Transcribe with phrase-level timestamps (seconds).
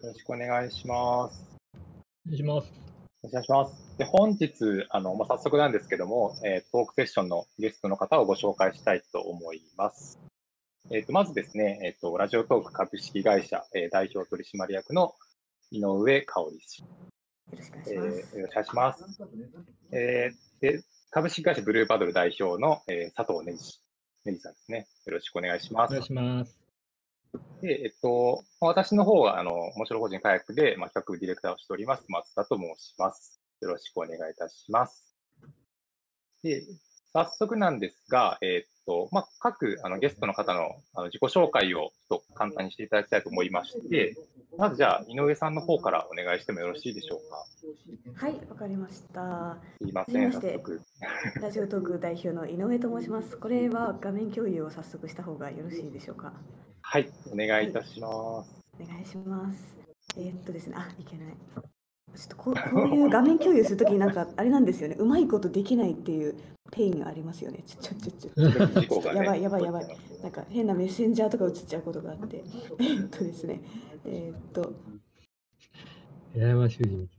[0.00, 1.44] よろしくお願いします。
[2.26, 2.72] お願いします。
[3.24, 3.98] お願いします。
[3.98, 4.52] で本日、
[4.90, 10.20] あのまあ、早速なんですけども、えートークセッションのゲストの方をご紹介したいと思います。
[10.90, 15.14] えー、とまずですね、えーと、ラジオトーク株式会社、えー代表取締役の
[15.72, 16.88] 井上香織氏、よ
[17.56, 18.36] ろしくお願いえします。
[18.36, 19.22] ーよろしくお願いします。
[19.92, 23.80] えーで株式会社ブルーパドル代表の、えー佐藤ねじ氏
[24.26, 24.86] ねじさんですね。
[25.06, 26.06] よろしくお願いしますお願い。
[26.06, 26.57] します。
[27.60, 33.40] で、えっと、まあ私の方は、あの、面白法人カヤックで、まあ、企画部ディレクターをしております、松田と申します。
[33.60, 35.14] よろしくお願いいたします。
[36.42, 36.62] で、
[37.12, 44.14] 早速なんですが、えっと、まあ、各あのゲストの方のあの自己紹介をちょっと簡単にしていただきたいと思いまして、
[44.56, 47.30] まずじゃあ、井上さんの方からお願いしてもよろしいでしょう
[48.14, 48.26] か？
[48.26, 49.58] はい、わかりました。
[49.82, 50.80] すいません、早速。
[51.40, 53.36] ラジオトーク代表の井上と申します。
[53.36, 56.32] これは画面共有を早速した方がよろしいでしょうか？
[56.90, 58.08] はい、お願いいたしま
[58.42, 58.64] す。
[58.80, 59.76] お願いします。
[60.16, 61.34] えーっとですね、あ、いけない。
[62.16, 64.96] ちょっとこうこういう画面共有するときになんかあれなんですよね。
[64.98, 66.34] うまいことできないっていう
[66.72, 67.62] ペインがありますよね。
[67.66, 68.80] ちょちょちょちょ。
[68.80, 72.42] 事故がねやばいやばいやばいなんか変なメッセンジャーとか映っちゃうことがあって。
[72.78, 73.60] えーっとですね。
[74.06, 74.72] えーっと。
[76.32, 77.17] 八重山修司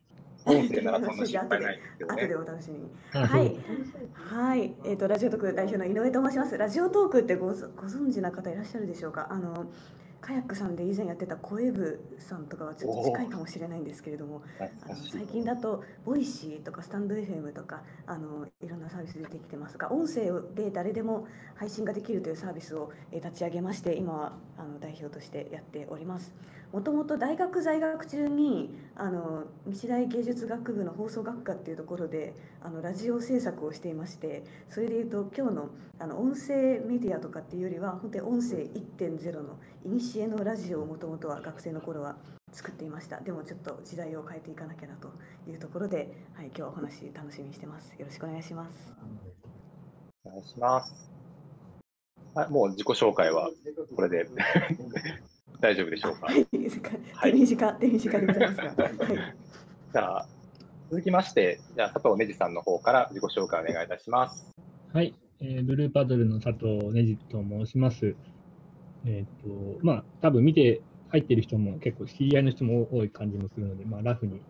[0.50, 2.36] 音声ならそんな心配ないんですけどね後で。
[2.36, 2.90] お楽しみに。
[3.14, 3.56] あはい、
[4.14, 6.58] はい、えっ、とラジオトーク代表の井上と申します。
[6.58, 9.28] ラジオトークってごぞご存知な方いらっしゃるでしょうか？
[9.32, 9.68] あの
[10.22, 26.36] カヤックさんで以前やってた声部さんとかはちょっと近いかもしれないんですけれども、あの最近だとボイシーとかスタンド FM とかあのいろんなサービス出てきてますが、音声で誰でも配信ができるというサービスをえー立ち上げまして、今はあの代表としてやっております。
[26.72, 42.16] もともと大学在学中にあの日大芸術学部の放送学科っていうところであのラジオ制作をしていましてそれでいうと今日のあの音声メディアとかっていうよりは本当に音声1.0の古のラジオをもともとは学生の頃は
[42.52, 43.20] 作っていました。
[43.20, 45.10] でもちょっと時代を変えていかなきゃなと
[45.48, 47.94] いうところで、はい、今日はお話楽しみにしてます。
[47.98, 48.96] よろしくお願いします。
[50.24, 51.12] お願いします。
[52.36, 53.50] あもう自己紹介は
[53.96, 54.28] これで。
[55.60, 56.28] 大丈夫でしょうか？
[56.28, 58.96] はい手短手短でございますが、 はい、
[59.94, 60.28] じゃあ、
[60.90, 64.52] 続きまして、じゃあ佐藤ねじさんの方から自己紹介お願いいたします。
[64.94, 68.16] はい、えーブルーパドルの佐藤ねじと申します。
[69.06, 74.42] えっ、と、まあ、多分見て入ってる人も結構知り合いの人も多い感じもするので、まあ、ラフに。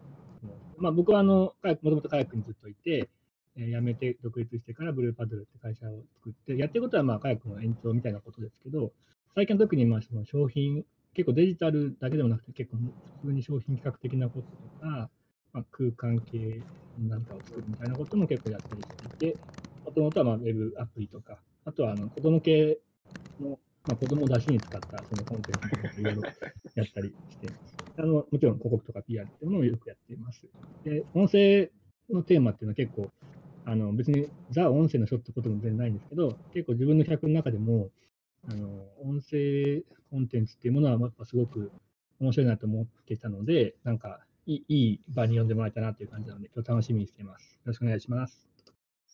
[0.77, 3.09] まあ、僕はあの、もともとカヤックにずっといて、
[3.57, 8.91] えー辞めて独立してからブルーパドルって会社を作って、やってることはまあ、カヤックの延長みたいなことですけど、
[9.35, 12.77] 最近は特にまあその商品、結構デジタルだけでもなくて、結構
[13.21, 15.09] 普通に商品企画的なこととか、
[15.53, 16.61] まあ、空間系
[16.99, 18.87] なんかを作るみたいなことも結構やったりし
[19.19, 19.39] ていて、
[19.85, 22.77] もともとはまあウェブアプリとか、あとはあの子供系
[23.41, 26.21] の、まあ、子供を出しに使ったそのコンテンツとかいろいろ
[26.75, 27.47] やったりして。
[27.99, 30.47] あのもちろん広告とか PR っていうのをよくやっています。
[30.85, 31.69] で、音声
[32.09, 33.09] のテーマっていうのは結構、
[33.65, 37.89] あの別にザ・音声の書ってことも全然ないんですけど、結構自分の企画の中でも、
[38.47, 38.67] あの
[39.01, 41.71] 音声コンテンツっていうものはやっぱすごく
[42.19, 47.53] 面白いなと思っていたので、なんかいいいい場に呼んでもらえたなという感じなので、今日楽しみにしています。
[47.53, 48.47] よろしくお願いします。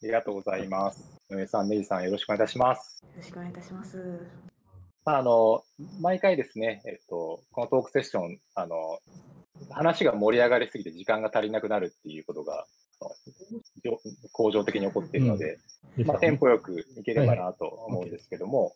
[0.01, 1.19] ありがとうございます。
[1.31, 3.03] 井上さん、ねじさん、よろしくお願いいたします。
[3.03, 3.97] よろしくお願いいたします
[5.05, 5.63] まあ、あの
[6.01, 8.99] 毎回ですね、えっと、このトークセッション、あの
[9.69, 12.65] 話が盛り上がりすぎて時間が足りなくなるっていうことが、
[14.31, 15.59] 恒常的に起こっているので、
[15.97, 18.73] ですまあ、テンポよくいければなと思うんですけども、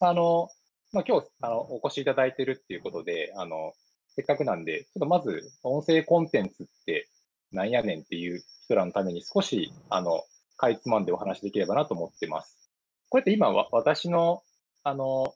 [0.00, 0.48] あの、
[0.92, 3.72] まあ、今日あのお越しいただいているっていうことで、あの、
[4.08, 7.08] せっかくなんで、ちょっとまず音声コンテンツって
[7.52, 10.22] なんやねんっていう人らのために少し、あの、
[10.56, 12.70] かいつまんでお話しできればなと思ってます。
[13.08, 14.42] これって今わ、私の、
[14.84, 15.34] あの、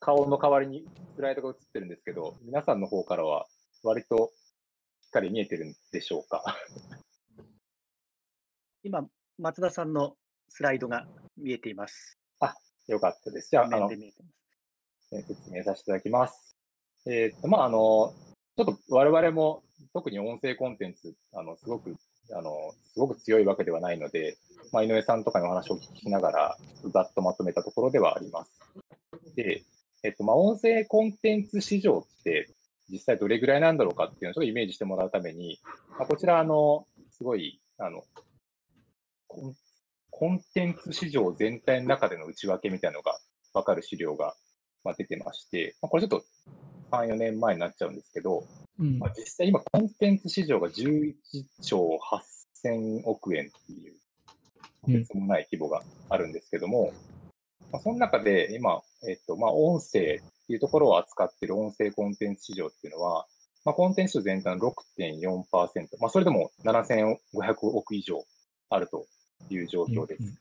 [0.00, 0.84] 顔の代わりに
[1.16, 3.46] スライドが映ってるんですけど、皆さんの方からは
[3.82, 4.32] 割と
[5.02, 6.44] しっかり見えてるんでしょうか？
[8.84, 9.04] 今、
[9.38, 10.16] 松田さんの
[10.48, 11.06] スライドが
[11.36, 12.16] 見えています。
[12.88, 13.50] よかったです。
[13.50, 13.88] じゃあ、あの
[15.10, 16.56] 説明させていただきます。
[17.06, 18.14] えーっと、まあ、あの、
[18.56, 19.62] ちょっと我々も
[19.92, 21.96] 特に音声コンテンツ、あの、すごく、
[22.32, 24.38] あの、すごく強いわけではないので、
[24.72, 26.56] まあ、井上さんとかのお話をお聞きしながら、
[26.92, 28.50] ざっとまとめたところではあります。
[29.36, 29.62] で、
[30.02, 32.48] えっと、まあ、音声コンテンツ市場って、
[32.90, 35.60] 実際どれぐらいなんだろうかっていうのをちょっとイメージしてもらうために、
[35.98, 38.02] まあ、こちら、あの、すごい、あの、
[39.26, 39.54] コン
[40.18, 43.16] コンテンツ市場全体の中での内訳みたいなのが
[43.54, 44.34] 分かる資料が
[44.82, 46.24] まあ出てまして、まあ、これちょっと
[46.90, 48.44] 3、4年前になっちゃうんですけど、
[48.80, 48.98] うん。
[48.98, 51.14] まあ、実際今コンテンツ市場が11
[51.62, 52.00] 兆
[52.64, 53.98] 8000億円っていう、と
[54.88, 54.94] うん。
[54.94, 56.92] てつもない規模があるんですけども、
[57.70, 60.02] まあ、その中で今、えっと、まあ、音声っ
[60.48, 63.28] ていうところを扱っている音声コンテンツ市場っていうのは、
[63.64, 65.44] まあ、コンテンツ全体の6.4%、
[66.00, 67.18] まあ、それでも7500
[67.62, 68.24] 億以上
[68.68, 69.06] あると
[69.50, 70.22] いう状況です。
[70.22, 70.38] うん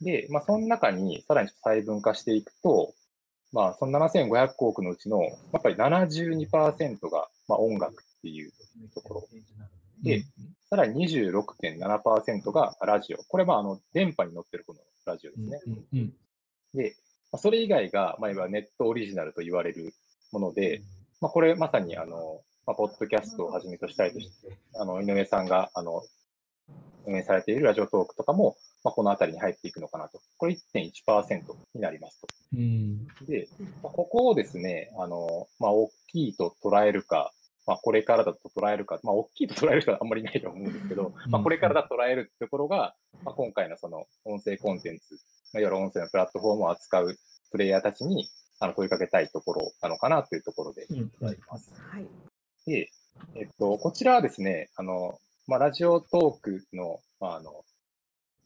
[0.00, 2.94] で、まあ、その中にさらに細分化していくと、
[3.52, 8.52] まあ、その7500億のうちの、やっぱり72%が、まあ、音楽っていう
[8.94, 9.28] ところ。
[10.02, 10.24] で、
[10.70, 13.18] さらに26.7%がラジオ。
[13.24, 15.58] これはあの電波に乗ってるこのラジオですね。
[16.74, 16.96] で、
[17.32, 19.92] まあそれ以外が、まあ、いわゆるネットオリジナルと言われる
[20.32, 20.82] もので、
[21.20, 26.02] まあ、これまさにあの、まあ、ポッドキャストをはじめとしたいとして、あの井上さんがあの
[27.06, 30.20] 運営されているラジオトークとかも、まあ、このあたりに入っていくのかなと。
[30.38, 31.42] これ1.1%
[31.74, 32.28] になりますと。
[32.54, 33.48] うんで、
[33.82, 37.32] まあここをですね、あの、まあ、大きいと捉えるか、
[37.66, 42.94] まあ、これからだと捉えるか、まあ、大きいと捉える人はあんまりいないと思うんですけど、まあ、これからだと捉えるところが、
[43.24, 45.14] まあ、今回のその音声コンテンツ、
[45.52, 47.16] まあ、いわゆる音声のプラットフォームを扱う
[47.52, 48.28] プレイヤーたちに
[48.60, 51.72] あの問いかけたいところなのかなというところでうんございます。
[51.90, 52.06] はい。
[52.66, 52.90] で、
[53.34, 57.64] えっと、こちらはですね、あの、まあ、ラジオトークの、まあ、あの、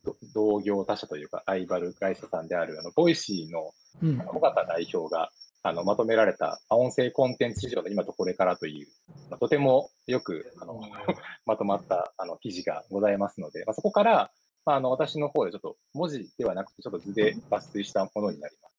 [0.04, 5.30] ど同業他社というか、ライバル会社さんである、あの、ボイシーのうん緒方代表が
[5.62, 8.88] あのまとめられたまあ音声コンテンツ市場の今とこれからという、
[9.30, 10.80] まあとてもよくあの
[11.46, 14.30] まとまったあの記事がございますので、まあ、そこから、
[14.66, 18.74] まあ、あの私の方でちょっと文字ではなくて、ちょっと図で抜粋したものになります。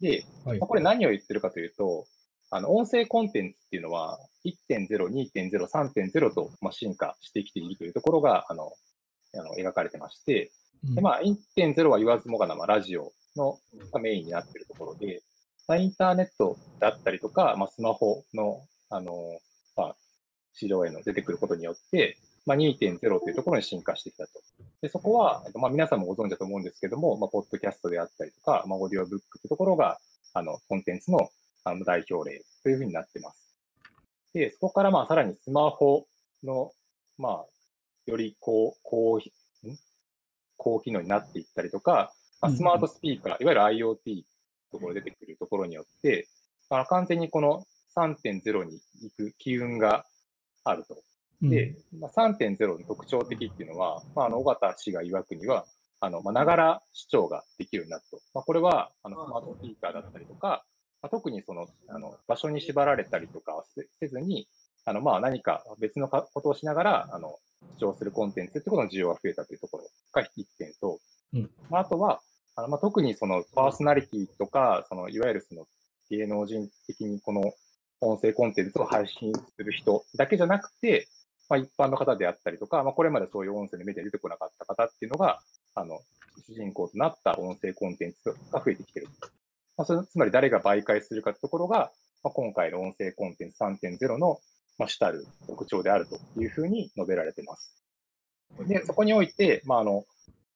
[0.00, 2.06] で、はいまあこれ何を言ってるかというと、
[2.50, 8.72] あの音声コンテンツっていうのは1.0、2.0、3.0とまあ進化してきているというところがあの
[9.34, 10.52] あの描かれてまして、
[10.92, 13.58] でまあ、1.0は言わずもがな、まあ、ラジオの
[13.92, 15.22] がメインになっているところで、
[15.66, 18.60] まあ、インターネットだったりとか、まあ、スマホの、
[18.90, 19.38] あの、
[19.76, 19.96] まあ、
[20.52, 24.32] 市場への出てくることによって、まあ、2.0というところに進化してきたと。
[24.82, 29.98] で、そこは、まあ、皆さんもご存知だと思うんですけども、まあ、ポッドキャストであったりとか、まあ、オーディオブックというところが、
[30.34, 31.30] あの、コンテンツの
[31.64, 33.56] あの代表例というふうになってます。
[34.32, 36.06] で、そこから、まあ、さらにスマホ
[36.42, 36.72] の、
[37.18, 37.44] まあ、
[38.06, 39.20] より高、高、ん？
[40.56, 44.22] 高機能になっていったりとか、まあ、スマートスピーカー、いわゆる IoT
[44.70, 46.28] ところ出てくるところによって、
[46.70, 47.64] あの完全にこの
[47.96, 50.04] 3.0に行く機運が
[50.64, 50.96] あると。
[51.42, 55.66] で、まあ、3.0の特徴的っていうのは、まあ、あの、尾形氏が曰くには、
[56.00, 58.20] あの、まあ、ながら視聴ができるようになると。
[58.34, 60.64] まあ、これは、あの、スマートスピーカーだったりとか、
[61.04, 64.48] まあ、特にその、あの、場所に縛られたりとかはせせずに、
[64.86, 67.36] あの、まあ、何か別のかことをしながら、あの、
[67.74, 71.00] 視聴するコンテンツってことの需要が増えたというところが一点と、
[71.34, 72.22] うんまあ、あとは、
[72.56, 75.66] あのまあ、特にそのパーソナリティとか、そのいわゆるその
[76.08, 77.52] 芸能人的にこの
[78.00, 81.06] 音声コンテンツを配信する人だけじゃなくて、
[81.50, 85.40] まあ、一般の方であったりとか、まあ、これまでそういう音声のメディアに出てこなかった方っていうのが、
[85.74, 86.00] あの
[86.46, 89.08] 主人公となった音声コンテンツが増えてきている。
[89.76, 91.92] まあ、それつまり誰が媒介するかというところが、
[92.22, 94.40] まあ、今回の音声コンテンツ3.0の、
[94.78, 97.74] まあ、主たる特徴であるというふうに述べられています。
[98.66, 100.04] で、そこにおいて、まあ、あの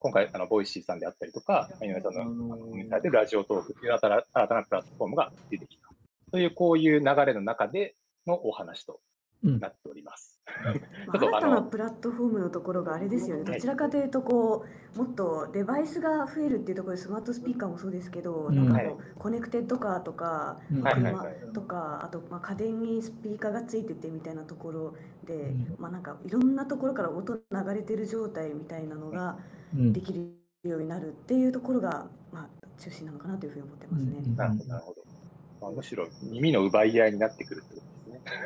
[0.01, 5.89] 今回、あのボイシーさんであったりとか、井上さんのあの運営されているラジオトークという新たな新たなプラットフォームが出てきた。
[6.31, 9.01] という、こういう流れの中でのお話と
[9.43, 10.38] うんなっております。
[11.13, 14.65] 新たなプラットフォームのところがあれですよね、どちらかというとこ
[14.95, 18.55] う、もっとデバイスが増えるっていうところで、スマートスピーカーもそうですけど、うん。
[18.55, 21.53] なんかこうコネクテッドカーとか、車はい。
[21.53, 25.77] とか、あとまあ家電にスピーカーがついててみたいなところで、うん。
[25.79, 29.39] まあ、なんかいろんなところから音流れてる状態みたいなのが
[29.75, 29.93] うん。
[29.93, 34.23] できるようになるっていうところが、まあ、中心なのかなというふうに思ってますね。
[34.27, 34.37] うん。
[34.37, 35.03] なるほど、なるほど。
[35.61, 37.98] まあ、むしろ耳の奪い合いになってくるってことですね。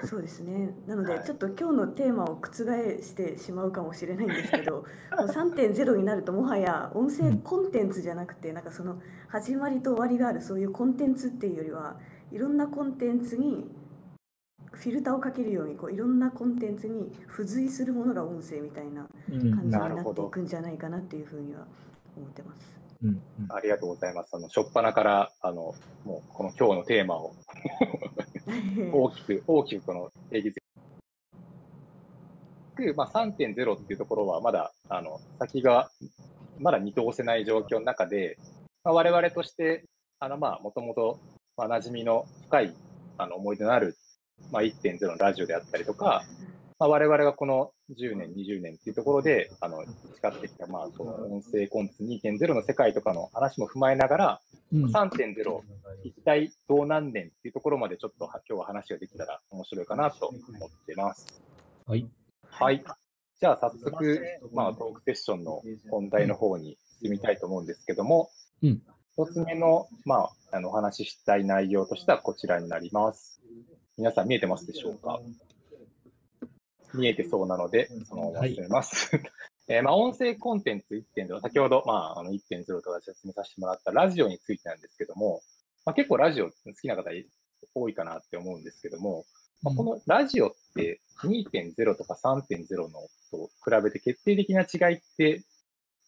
[0.04, 0.74] そうですね。
[0.86, 2.52] なので、はいちょっと今日のテーマを覆
[3.02, 4.84] してしまうかもしれないんですけど、
[5.16, 11.98] こう3.0になるともはや音声コンテンツじゃなくて、なんかその始まりと終わりがあるそういうコンテンツっていうよりは、
[12.30, 13.70] いろんなコンテンツに
[14.72, 21.66] フィルターをかけるようにこういろんなコンテンツに付随するものが音声みたいなうん感じになっていくんじゃないかなっていうふうには
[22.16, 22.81] 思ってます。
[23.02, 23.52] うんうん。
[23.52, 24.34] ありがとうございます。
[24.34, 27.34] あの、初っ端から、あの、もう、この今日のテーマを。
[28.92, 30.54] 大きく、大きくこの定義づ
[32.76, 35.90] けまあ、3.0っていうところはまだ、あの、先が、
[36.58, 38.38] まだ見通せない状況の中で、
[38.84, 39.84] まあ、我々として、
[40.18, 41.18] あの、まあ、もともと、
[41.56, 42.74] まあ、馴染みの深い、
[43.18, 43.96] あの、思い出のある、
[44.50, 46.24] まあ、1.0のラジオであったりとか、
[46.78, 49.84] まあ、我々がこの10年、20年っていうところで、あの、
[50.14, 54.40] 培ってきた、まあ、この音声コンテンツ2.0の世界とかの話も踏まえながら、
[54.72, 55.60] うん3.0、
[56.04, 61.42] 一体どうなんねんっていうところまでちょっとは今日は話ができたら面白いかなと思ってます。
[61.86, 62.08] はい。
[62.44, 62.82] はい。
[63.40, 64.20] じゃあ早速、
[64.52, 68.30] まあ、トークセッションの本題の方に進みたいと思うんですけども、
[68.62, 68.82] うん
[69.14, 73.42] 一つ目の、まあ、あのお話ししたい内容としてはこちらになります。
[73.98, 75.20] 皆さん見えてますでしょうか？
[76.94, 79.10] 見えてそうなので、そのまま進めます。
[79.68, 85.40] えーまあ、音声コンテンツ1.0、先ほど、まあ、あの1.0と私説明させてもらったラジオについてなんですけども、
[85.84, 87.10] まあ、結構ラジオ好きな方
[87.74, 89.24] 多いかなって思うんですけども、
[89.62, 95.42] まあ、このラジオって2.0とか3.0のと比べて決定的な違いって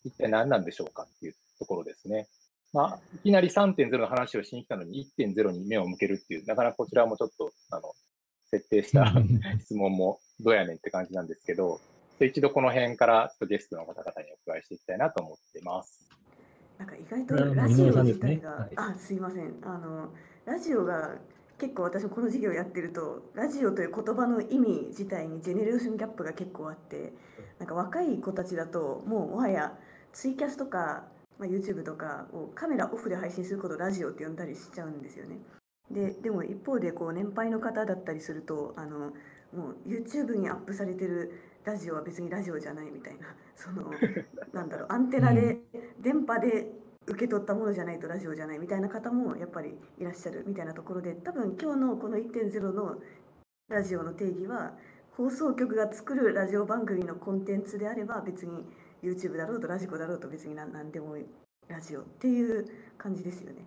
[0.05, 2.29] 一体何なんでしょうかっていうところですね。
[2.73, 7.95] まあ、いきなり3.0の話をしに来たのに1.0に目を向けるっていう、なかなかこちらもちょっと、あの、
[8.50, 9.12] 設定した
[9.62, 11.81] 質問もどうやねんって感じなんですけど、
[12.21, 16.09] 一度この辺からちょっとゲストの方々にお伺いしていきたいなと思っています。
[16.79, 20.09] なんか意外とラジオ自体が、はいあすいませんあの
[20.45, 21.17] ラジオが
[21.59, 27.13] 結構私もこの授業やってるとラジオという言葉の意味自体にジェネレーションギャップが結構あって
[27.59, 29.73] なんか若い子たちだともうもはや
[30.13, 31.05] ツイキャスとか、
[31.39, 35.39] まあ、YouTube とかをカメラオフで配信することをラジオって呼んだりしちゃうんですよね。
[35.91, 39.13] ででも一方でこう年配の方だったりするとあの
[39.55, 43.91] もう YouTube にアップされてるラジオは別にラジオじゃないみたいな その
[44.53, 45.61] なんだろうアンテナで、
[46.01, 46.71] 電波で
[47.07, 53.01] 受け取ったものじゃないとラジオじゃないみたいな方もやっぱりいらっしゃるみたいなところで多分今日のこの1.0の
[53.69, 54.77] ラジオの定義は
[55.13, 58.65] 放送局が作るラジオ番組のコンテンツであれば別に
[59.03, 61.27] YouTube だろうとラジコだろうと別に何何でもいい
[61.69, 62.67] ラジオっていう
[62.99, 63.65] 感じですよね。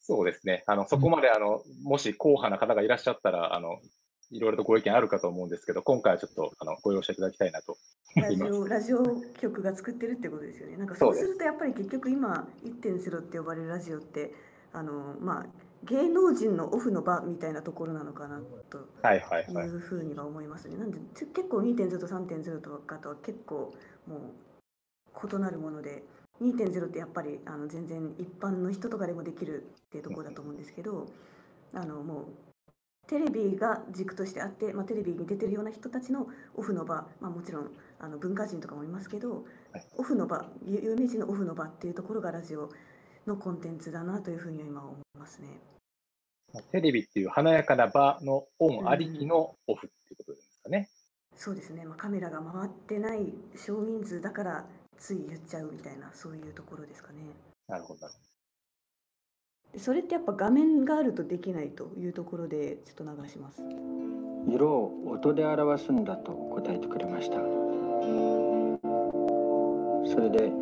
[0.00, 0.62] そうですね。
[0.66, 3.80] あの、そこまで、あの、もし硬派な方がいらっしゃったら、あの、
[4.30, 7.76] いろいろとご意見あるかと思うんですけど、今回はちょっと、あの、ご容赦いただきたいなと
[8.16, 8.52] 思ラジいます。
[8.54, 10.76] オラジオ局が作ってるってことですよね。
[10.76, 14.32] なんかそううするとやっぱり結局今1.0って呼ばれるラジオって
[14.72, 15.46] あのまあ
[15.84, 18.40] 芸能人のオフの場みたいなところなのかな
[18.70, 19.66] とはいはいはい。
[19.66, 20.76] いうふうには思いますね。
[20.76, 23.74] なんでち結構2.0と3.0とかとは結構
[24.06, 26.02] もう異なるもので
[26.42, 31.06] 2.0ってやっぱりあの全然一般の人とかでもできるっていうところだと思うんですけど
[31.72, 32.24] あのもう
[33.08, 37.70] テレビが軸としてあって、まあ、テレビに出てるような人たちのオフの場、まあ、もちろん
[38.00, 42.70] あの文化人とかもいますけどはいオフの場有有名人のオフの場っていうところがラジオ
[43.26, 45.48] のコンテンツだなというふうには今思いますね。
[46.72, 50.88] テレビっていう華やかな場のオンありきのオフっていうことですかね。
[51.36, 54.64] そうですね、まあ、カメラが回ってない少人数だから
[54.96, 57.18] つい言っちゃうみたいなそういうところですかね。
[57.68, 58.06] なるほど
[59.72, 63.62] でそれってやっぱ画面があるとできないというところでちょっと流します。
[64.48, 67.36] 色を音で表すんだと答えてくれました。
[70.08, 70.52] それで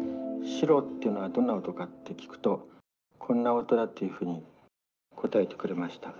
[0.44, 2.68] 白っていうのはどんな音かって聞くと
[3.18, 4.42] こんな音だっていうふうに
[5.14, 6.14] 答えてくれました。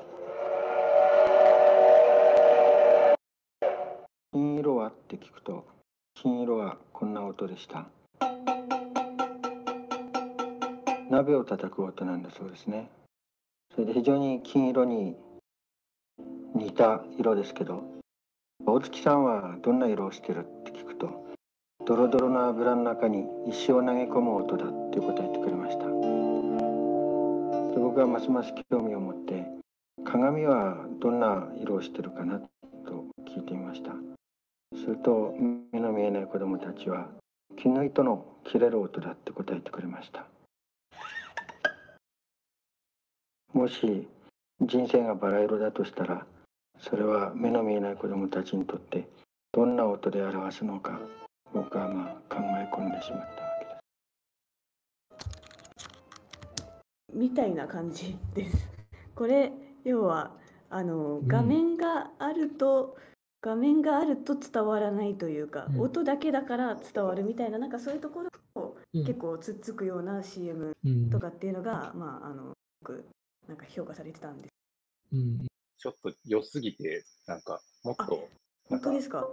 [4.33, 5.65] 金色はって聞くと
[6.15, 7.87] 金色はこんな音でした。
[11.15, 12.91] 鍋を叩く音なんだそうですね。
[13.73, 15.15] それで非常に金色に
[16.57, 17.85] 似た色ですけど
[18.67, 21.25] 大月さんはどんな色をしてるって聞くと
[21.87, 25.85] ドロドロの油の中に石を投げ込む音だって答えてくれました。
[25.85, 25.93] で
[27.81, 29.47] 僕はますます興味を持って
[30.05, 32.49] 鏡はどんな色をしてるかなと
[33.29, 33.93] 聞いてみました。
[34.77, 35.33] すると
[35.71, 37.07] 目の見えない子供たちは
[37.57, 40.27] 木の糸の切れる音だって答えてくれました。
[43.55, 44.09] もし
[44.61, 46.27] 人生がバラ色だとしたら
[46.81, 49.07] それは目の見えない子どもたちにとって
[49.53, 50.99] どんな音で表すのか
[51.53, 53.31] 僕はまあ考え込んでしまったわ
[53.61, 53.71] けで
[55.21, 57.17] す。
[57.17, 58.69] みたいな感じです。
[59.15, 59.53] これ
[59.85, 60.33] 要は
[60.69, 62.97] あのん画面があると、
[63.41, 68.31] 画面があると伝わらないというか、うん音だけだから伝わるみたいななんかそういうところ
[68.61, 73.05] をうん結構つっつくような CM うんとかっていうのが、まああのよく
[73.49, 74.55] なんか評価されてたんです。
[75.13, 75.45] うんど。
[75.79, 78.29] ちょっと良すぎて、なんか、もっと、
[78.71, 79.27] なんか本当、ですか？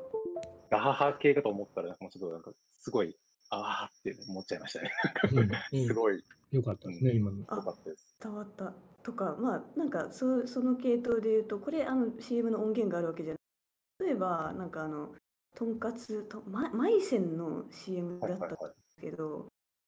[0.70, 3.18] ガハハ系かと思ったら、なんかもうちょっとなんか、すごい、
[3.50, 4.92] あーって思っちゃいましたね。
[5.72, 7.44] うん すごいよかったですね、今の。
[7.48, 8.16] あ良かったです。
[8.22, 15.16] 伝わったとかまあなんかそその系統で言うとこれあの CM の音源があるわけじゃない例えばなんかあの
[15.56, 18.74] とんかつとまマイセンの CM だったんではいはいはい。
[18.96, 19.48] すけど、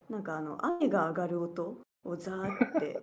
[0.10, 3.00] なんかあの雨が上がる音をザーって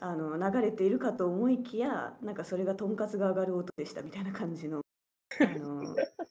[0.00, 4.80] あの流れているかと思いきやなんかそれがとんかつが上がる音でしたみたいな感じの
[5.40, 5.82] あの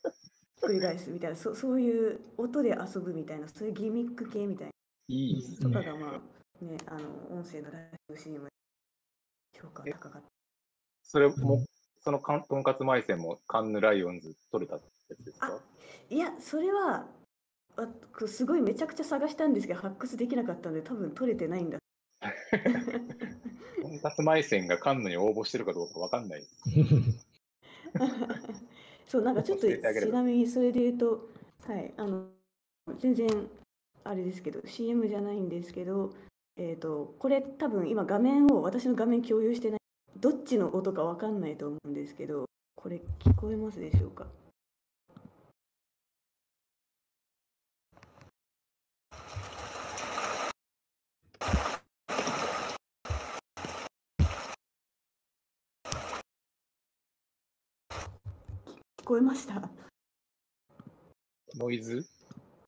[0.62, 4.70] 繰り返すみたいなそそういう音で遊ぶみたいなそういうギミック系みたい
[5.10, 5.86] いいっすなね。
[5.86, 8.48] とかがまあねあの音声のラジオ CM
[9.60, 10.28] 評価高かった。
[11.04, 11.66] それもうん、
[12.02, 14.82] そのかんとんかつマイセンもカンヌライオンズ取れたや
[15.16, 15.48] つですか？
[15.48, 15.62] あ
[16.10, 17.08] いやそれは
[17.76, 21.78] あこすごいめちゃくちゃ探したんですけど発掘できなかったので多分取れてないんだ
[23.94, 26.44] とんかつ埋線がカンヌに応募してるかどうかわかんない。
[29.08, 29.78] そう、なんかちょっとち
[30.12, 31.30] なみにそれで言うと、
[31.68, 32.28] はい、あの、
[32.98, 33.28] 全然
[34.04, 36.12] あれですけど、CM じゃないんですけど、
[36.58, 39.80] えっ、と、これ多分今画面を、私の画面共有してない、
[40.20, 42.46] どっちの音かわかんないと思うんですけど、
[42.76, 44.28] これ聞こえますでしょうか？
[59.14, 59.62] こえました
[61.56, 62.04] ノイズ？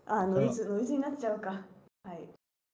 [0.05, 1.65] あ、ノイズ、ノイズになっちゃうか。
[2.03, 2.29] はい。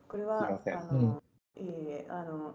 [0.09, 1.23] これはすいませ、んあの、
[1.55, 2.53] えーあの、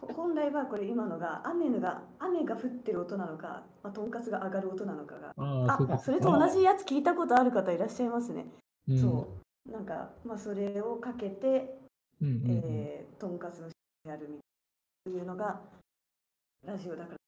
[0.00, 5.32] ほ本来はこれ今のが雨のが雨が降ってる音なのか、まあ、とんかつが上がる音なのかが。
[5.36, 8.46] ああ、それと同じやつ聞いたことある方いらっしゃいますね。
[8.88, 9.28] うんそ
[9.68, 9.70] う。
[9.70, 11.78] なんか、まあ、それをかけて、
[12.20, 13.68] うんうんうんえーとんかつの
[14.08, 14.38] やるみ
[15.06, 15.60] たいないうのが
[16.66, 17.27] ラジオだから。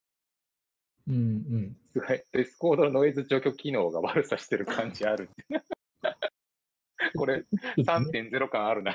[1.10, 1.18] うんう
[1.58, 1.76] ん。
[1.92, 2.22] すごい。
[2.32, 5.28] ディスコードのノイズ除去機能が悪さしてる感じある。
[7.16, 7.44] これ
[7.78, 8.94] 3.0感あるな。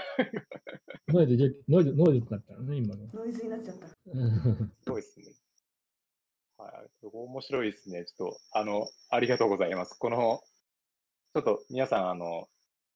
[1.09, 3.07] ノイズノイズ、ノイズだったのね、今の。
[3.13, 3.87] ノイズになっちゃった。
[4.05, 5.25] うんすごいですね。
[6.57, 6.89] はい。
[7.01, 8.05] 面白いですね。
[8.05, 9.95] ちょっと、あの、ありがとうございます。
[9.99, 10.41] この、
[11.33, 12.47] ちょっと皆さん、あの、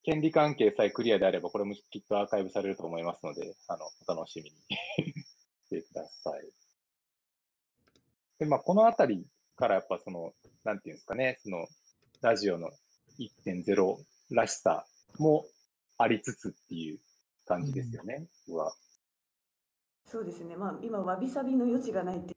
[0.02, 5.12] 権利関係さえクリアであれば、これもきっとアーカイブされると思いますので、あの、お楽しみに
[5.66, 6.59] してください。
[8.40, 10.32] で、まあ、このあたりからやっぱその、
[10.64, 11.66] なんていうんですかね、その、
[12.22, 12.70] ラジオの
[13.18, 13.96] 1.0
[14.30, 14.86] らしさ
[15.18, 15.44] も
[15.98, 16.98] ありつつっていう
[17.46, 18.26] 感じですよね。
[18.48, 18.72] うわ。
[20.06, 20.56] そうですね。
[20.56, 22.32] まあ、今、わびさびの余地がないって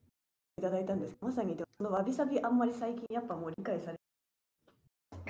[0.57, 3.97] いただいたんですまさに、でもそのわびさびあんまり最近やっぱもう理解され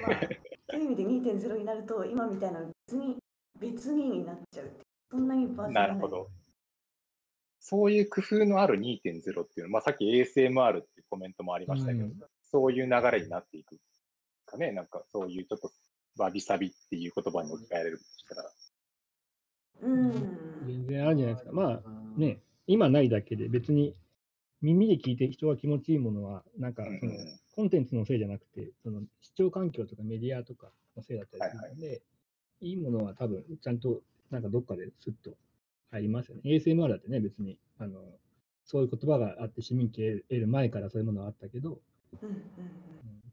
[0.02, 0.20] まあ、
[0.68, 3.18] という意味で2.0になると、今みたいな別に、
[3.60, 4.86] 別にになっちゃうって。
[5.12, 5.88] そんなにバズらない。
[5.90, 6.30] なるほど。
[7.66, 12.14] そういう工夫のある2.0っていうのは、まあ、さっき ASMR っていうコメントもありましたけど、うん
[12.54, 13.80] そういう流れになっていく
[14.46, 15.72] かね、なんかそういうちょっと
[16.18, 18.52] わびさびっていう言葉に置き換えれるとしたら。
[19.82, 20.12] うん。
[20.68, 21.52] 全然あるんじゃないですか。
[21.52, 23.96] まあね、今ないだけで別に
[24.62, 27.12] 耳で聞いて人が気持ちいいものは、なんかうんその
[27.56, 32.02] コンテンツのせいじゃなくて、その視聴環境とかメディアとかのせいだったりするので、
[32.62, 35.32] いいものは多分ちゃんとなんかどっかでスッと
[35.94, 36.42] 入りますよね。
[36.46, 38.00] ASMR だってね、別にあの
[38.66, 41.80] そういう言葉があって市民権得る前からそういうものはあったけど、
[42.22, 42.42] うんうんうん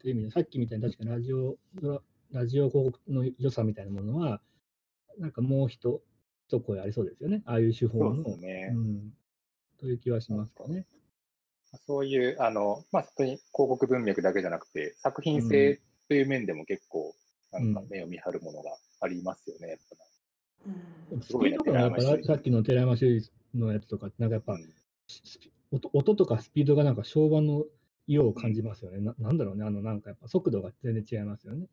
[0.00, 2.00] という意味で、さっきみたいに確かにラジオ、ラ
[2.32, 4.40] ラジオ広告の良さみたいなものは、
[5.18, 6.00] なんかもう一、
[6.48, 7.42] 一声ありそうですよね。
[7.44, 8.14] ああいう手法の。
[8.14, 8.70] そうですね。
[8.74, 9.12] うん。
[9.78, 10.86] という気はしますかね。
[11.86, 17.14] そういう、あの、まあ、本当に広告文脈だけじゃなくて、作品性という面でも結構、
[17.52, 18.70] なんかうん目を見張るものが
[19.00, 19.68] ありますよね。
[19.68, 20.09] やっうんうん
[21.22, 24.56] スピード感がやっぱさっきの寺山修司のやつとかなんかやっぱ、
[25.72, 27.64] 音音とかスピードがなんか昭和の
[28.06, 29.00] 色を感じますよね。
[29.00, 29.64] ななんだろうね。
[29.64, 31.66] あの、なんかやっぱ速度が全然違いますよね。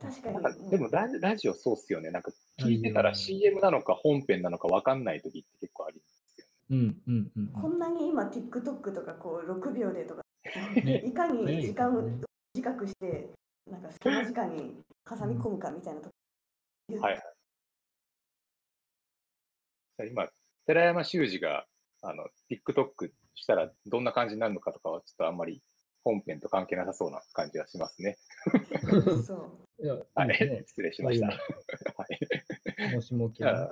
[0.00, 0.52] 確かにか。
[0.70, 2.10] でもラジラジオそうっすよね。
[2.10, 6.50] なんか聞いてたら CM なのか本編なのか分かんない時って結構ありますよね。
[6.70, 10.22] うんうんうんこんなに今 TikTok とかこう6秒でとか、
[10.84, 12.02] ね いかに時間を
[12.54, 13.30] 短くして、
[13.70, 14.76] なんか隙間時間に
[15.08, 17.22] 挟み込むかみたいなとこ、はい
[20.06, 20.28] 今、
[20.66, 21.66] 寺山修司が
[22.02, 25.62] あの TikTok したらどんな感じになるのかとかはちょっとあんまり
[26.04, 28.18] 本編と関係なさそうな感じがしますね。
[29.26, 29.66] そう。
[30.26, 30.64] ね。
[30.66, 31.26] 失礼しました。
[31.28, 31.32] は
[31.96, 32.06] は
[32.90, 33.70] いもしも系じゃ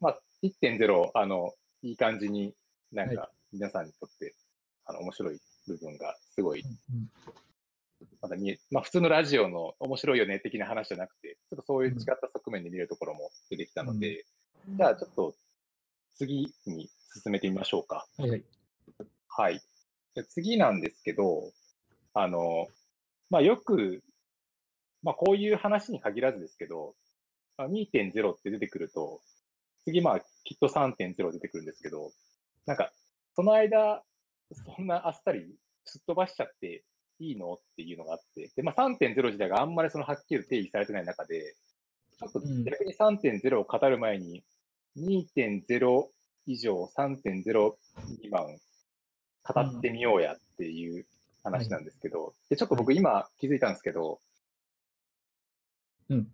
[0.00, 2.54] まあ、1.0、あの、いい感じに
[2.92, 4.34] なんはか皆さんにとって、
[4.84, 7.10] あの、面白い部分がすごい、うん
[8.22, 14.24] まだ見え、まあ普通のラジオの面白いよね的な話じゃなくて、ちょっとそういう違った側面で見れるところも出てきたので、
[14.68, 15.34] じゃあちょっと
[16.16, 16.90] 次に
[17.22, 18.06] 進めてみましょうか。
[18.16, 18.44] はいはい。
[19.28, 19.60] はい。
[20.14, 21.52] じゃあ次なんですけど、
[22.14, 22.68] あの、
[23.30, 24.02] まあよく、
[25.02, 26.94] まあこういう話に限らずですけど、
[27.56, 29.20] まあ、2.0って出てくると、
[29.84, 32.12] 次まあきっと3.0出てくるんですけど、
[32.66, 32.92] なんか
[33.34, 34.02] その間、
[34.52, 36.84] そんなあっさりすっ飛ばしちゃって
[37.18, 37.54] いいの？
[37.54, 41.54] っていうのがあって、で、まあ3.0自体があんまりそのはっきり定義されてない中で、
[42.20, 42.64] ちょっとうん。
[42.64, 44.44] 逆に3.0を語る前に、
[44.96, 46.08] 2.0
[46.46, 47.74] 以上3.0
[48.16, 48.58] 未満
[49.42, 51.06] 語ってみようやっていう
[51.42, 54.20] 話なんですけど、で、ちょっと僕今気づいたんですけど、
[56.08, 56.28] うん。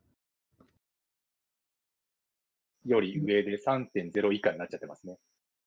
[2.87, 5.19] より上で3.0以下になっちゃってますね。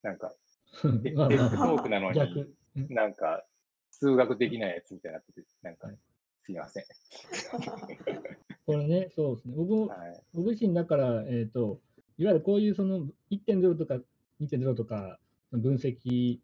[0.01, 0.33] なんか、
[1.03, 1.37] テまあまあ。
[1.37, 2.55] tech talk なのに逆、
[2.89, 3.45] なんか、
[3.91, 5.97] 数学的なやつみたいになってて、なんかはい、
[6.43, 6.85] すいません。
[8.69, 9.55] これね、そうですね。
[9.57, 10.21] 僕も、はい。
[10.31, 11.79] 僕自身だから、えっ、と、
[12.19, 13.95] いわゆるこういうその1.0とか
[14.39, 15.17] 2.0とか
[15.51, 16.37] の分析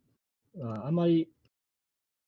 [0.58, 1.30] はあまり、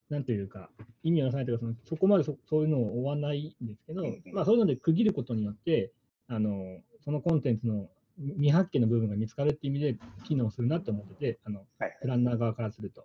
[0.08, 0.70] なんというか、
[1.02, 5.90] 意味をなさないというか、そのそこまでそそういうのを追わないんですけど、まあ、そういうので区切ることによって、
[6.28, 7.88] あのそのコンテンツの
[8.20, 13.00] 未発見の部分が見つかるっていう意味で機能するなって思ってて、あのはいプランナー側からすると。
[13.00, 13.04] っ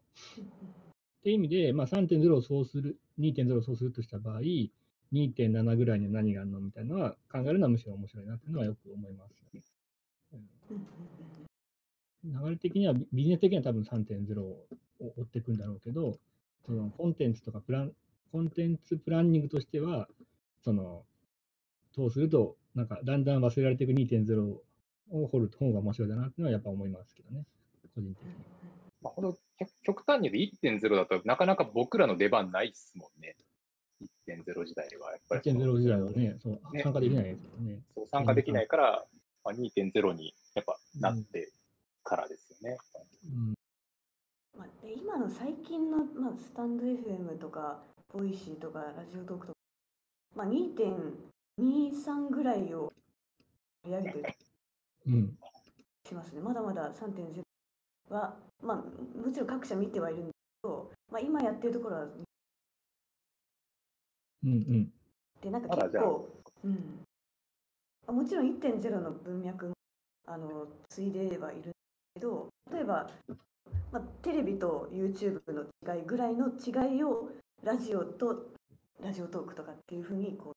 [1.24, 4.42] ていう意味で、まあ、3.0をそうする、2.0をそうするとした場合、
[5.14, 9.34] 2.7ぐらいには何があるのみたいなのは考えるのはむしろ面白いなっていうのはよく思います。
[10.34, 10.88] うんうんうん
[12.26, 14.66] 流れ的には、ビビジネス的には多分3.0を
[15.00, 16.18] 追っていくんだろうけど、
[16.66, 17.92] そのコンテンツとかプラン、
[18.32, 20.08] コンテンツプランニングとしては、
[20.64, 21.04] その、
[21.94, 24.42] そうすると、なんかだんだん忘れられていく2.0
[25.12, 27.46] を掘る方が面白いだなっていうのはやっぱ思いますけどね、
[27.94, 28.34] 個人的に。
[29.02, 33.36] まあ、ほんと極極端に言うと1.0だとなかなか僕らの出番ないっすもんね。
[34.28, 35.12] 1.0時代は。
[35.12, 37.80] やっぱりその1.0時代はね、そ参加できないですよね。
[37.96, 39.06] そう参加できないから、
[39.44, 41.52] まあ、2.0にやっぱなって
[42.04, 42.78] からですよね。
[43.26, 43.54] うん
[44.58, 47.80] まあ、で今の最近の、まあ、スタンド FM とか
[48.14, 49.60] ボイシーとかラジオトークとか、
[50.36, 52.94] まあ、2.23ぐらいを
[53.84, 54.34] 取り上げてる
[55.08, 55.38] うん。
[56.08, 56.42] しますね。
[56.42, 57.42] まだまだ3.0
[58.10, 60.32] は、まあ、もちろん各社見てはいるんです
[60.64, 62.08] けど、まあ、今やってるところは、
[64.44, 64.92] うんうん。
[65.42, 66.30] で、なんか結構、
[66.64, 67.06] うん。
[68.08, 69.74] あもちろん1.0の文脈も、
[70.28, 71.74] あの、ついではいるんです
[72.16, 73.10] けど、例えば、
[73.92, 75.64] まあ、テレビと YouTube の
[75.96, 77.30] 違いぐらいの違いを、
[77.64, 78.52] ラジオと
[79.02, 80.54] ラジオトークとかっていうふうに、こう、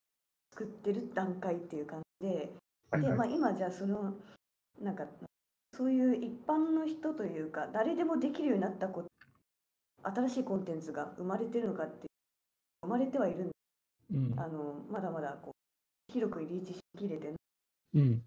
[0.52, 2.52] 作ってる段階っていう感じで、
[2.92, 4.14] で、まあ、今じゃあその
[4.80, 5.04] なんか
[5.76, 9.08] そういう一般の人というか誰でもできるようになったこと
[10.02, 12.06] 新しいコンテンツが生まれてるのかって
[12.82, 13.55] 生まれてはいるんで
[14.12, 14.34] うん。
[14.38, 15.52] あのまだまだこ
[16.08, 17.36] う広くリーチしきれてない。
[17.94, 18.22] うん。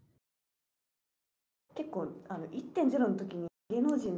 [1.76, 4.18] 結構あの1.0の時に芸能人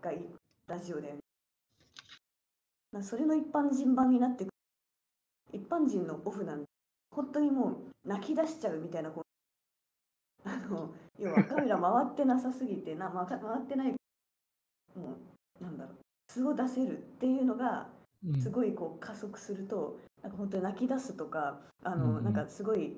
[0.00, 0.12] が
[0.68, 1.20] ラジオだよね。
[2.92, 4.48] まあそれの一般人版になってく
[5.52, 6.64] 一般人のオフなんで
[7.14, 7.70] 本当にも
[8.04, 9.22] う泣き出しちゃうみたいなこ
[10.44, 15.16] うあの要はカメラ回ってなさすぎてな、ま、回ってないも
[15.60, 15.96] うなんだろう
[16.32, 18.01] 素を出せるっていうのがうん
[18.40, 22.96] すごいこう加速するとなんか本当に泣き出すとかあの、うんうんなんかすごい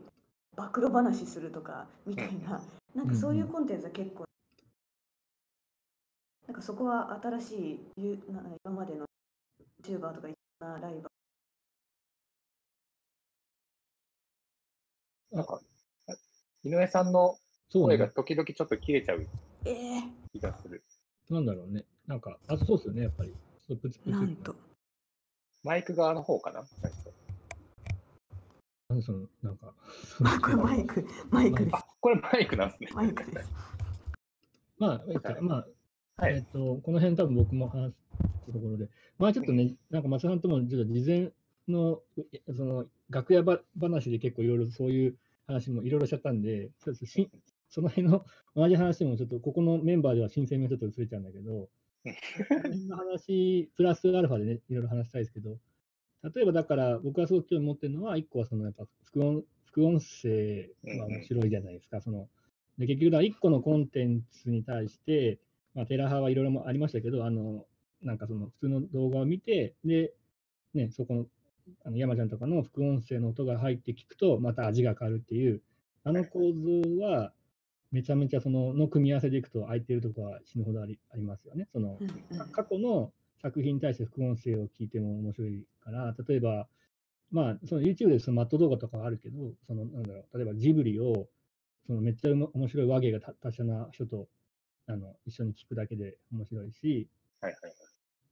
[0.56, 2.62] 暴露話するとかみたいな、
[2.94, 4.24] なんかそういうコンテンツは結構、
[6.46, 9.04] なんかそこは新しいゆな今までの
[9.82, 11.10] YouTuber とかいろんなライバ
[15.32, 15.60] なんか、
[16.62, 17.36] 井上さんの
[17.68, 17.96] そうね。
[17.96, 19.26] 声が時々ちょっと切れちゃうー
[19.64, 20.84] ええ気がする。
[21.28, 21.84] なんだろうね。
[22.06, 23.34] なんか、あ、そうですよね、やっぱり。
[23.66, 24.54] そうプツプツなんと
[25.64, 26.62] マイク側の方かな
[28.90, 29.72] なんでその、なんか、
[30.24, 31.76] あこれマイクマイクです。
[31.76, 32.90] あ、これマイクなんですね。
[32.92, 33.50] マイクです。
[34.78, 35.66] まあ、えっと、まあ、
[36.22, 36.34] はい。
[36.34, 37.92] えっと、この辺多分僕も話
[38.46, 41.32] すところで、まあちょっとね、なんか松田さんともちょっと事前
[41.66, 42.00] の、
[42.32, 47.30] えその、楽屋ば話で結構いろいろそういう話もいろいろしちゃったんで、そうですし
[47.70, 48.24] その辺の
[48.54, 51.68] 同じ話もちょっと、ここのメンバーでは新鮮味がちょっと薄れちゃうんだけど、こ
[52.04, 55.58] の辺の話、プラスアルファでね、いろいろ話したいですけど、
[56.34, 62.00] 例えばだから、僕がすごく興味持ってるのは、一個はそのやっぱ副音副音声が面白いじゃないですか。
[62.00, 62.28] その
[62.78, 65.38] で結局、だ一個のコンテンツに対して、
[65.74, 67.66] まあ、テラハはいろいろありましたけど、あの、
[68.02, 70.12] なんかその普通の動画を見て、で、
[70.74, 71.26] ね、そこの、
[71.84, 75.62] あの山ちゃんとかの副音声の音が入って聞くと、また味が変わるっていう、
[76.04, 77.32] あの構造は、
[77.94, 81.68] めちゃめちゃその、の組み合わせでいくと空いてるところは死ぬほどありありますよね。
[81.72, 86.66] そのう、んうん過去の作品に対して副音声を聞いても面白いから、例えば、
[87.30, 91.28] まあ、その YouTube でそのマット動画とかはあるけど、その、なんだろう、例えばジブリを、
[91.86, 94.26] そのめっちゃ面白い和芸がた達者な人と、
[94.88, 97.08] あの、一緒に聞くだけで面白いし、
[97.40, 97.74] はいはいはい。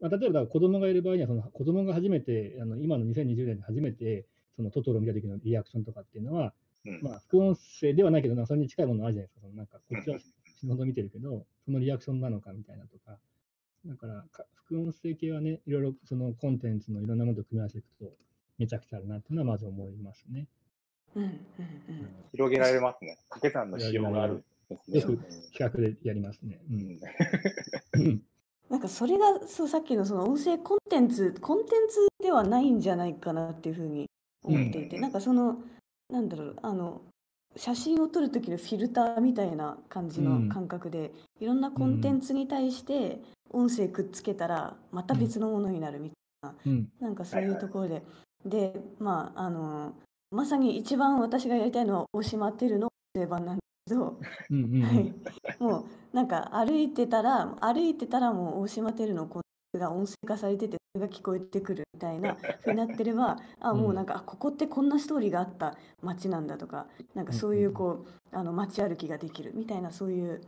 [0.01, 6.53] まあ、例えば子供がいる場合には、その子供が初めて、あの今の2020年で初めて、そのトトロを見た時のリアクションとかっていうのは、
[6.85, 9.41] うんまあ、副音声ではないけど、それに近いものあるじゃないですか。
[9.43, 10.23] そのなんか、こっちはうん
[10.63, 13.19] 死ぬほど見てるけど、そのリアクションなのかみたいなとか。
[13.85, 18.13] だから、か副音声系はね、いろいろそのコンテンツのいろんなものと組み合わせていくと、
[18.59, 20.47] めちゃくちゃあるなっていうのはまず思いますね。
[21.15, 21.39] うんうんうん
[22.33, 23.19] 広げられますね。
[23.29, 25.01] 掛け算の仕様があるんですね。
[25.01, 25.17] よく
[25.53, 26.61] 企画でやりますね。
[26.71, 28.23] うん
[28.71, 34.09] なんかそれがそうさっきのその音声コンテンツコンテンツではないんじゃないかなっていうふうに
[34.43, 35.63] 思っていて、うんなんかその
[36.13, 37.01] なんだろうあの
[37.57, 40.49] 写真を撮る時のフィルターみたいな感じうん。
[40.49, 43.21] の感覚で、いろんなコンテンツに対して
[43.51, 46.11] 音声くっつけたらまた別のものになるみ
[46.43, 46.89] たいな、うん。
[47.01, 48.03] なんかそういうところで、
[48.47, 49.95] でまああの
[50.31, 54.19] まさに一番私がやりたいのは大島テルの音声版なんでけど、
[54.51, 54.83] うんうんうん。
[54.83, 55.15] はい、
[55.59, 59.42] もうなんか歩いてたら歩いてたらもう大島テルのコン
[59.79, 70.41] が音声化されててそれが聞こえてくるみたいな風になってれば あもうなんか、あここってこんなストーリーがあった街なんだとかなんかそういうこうあの街歩きができるみたいなそういう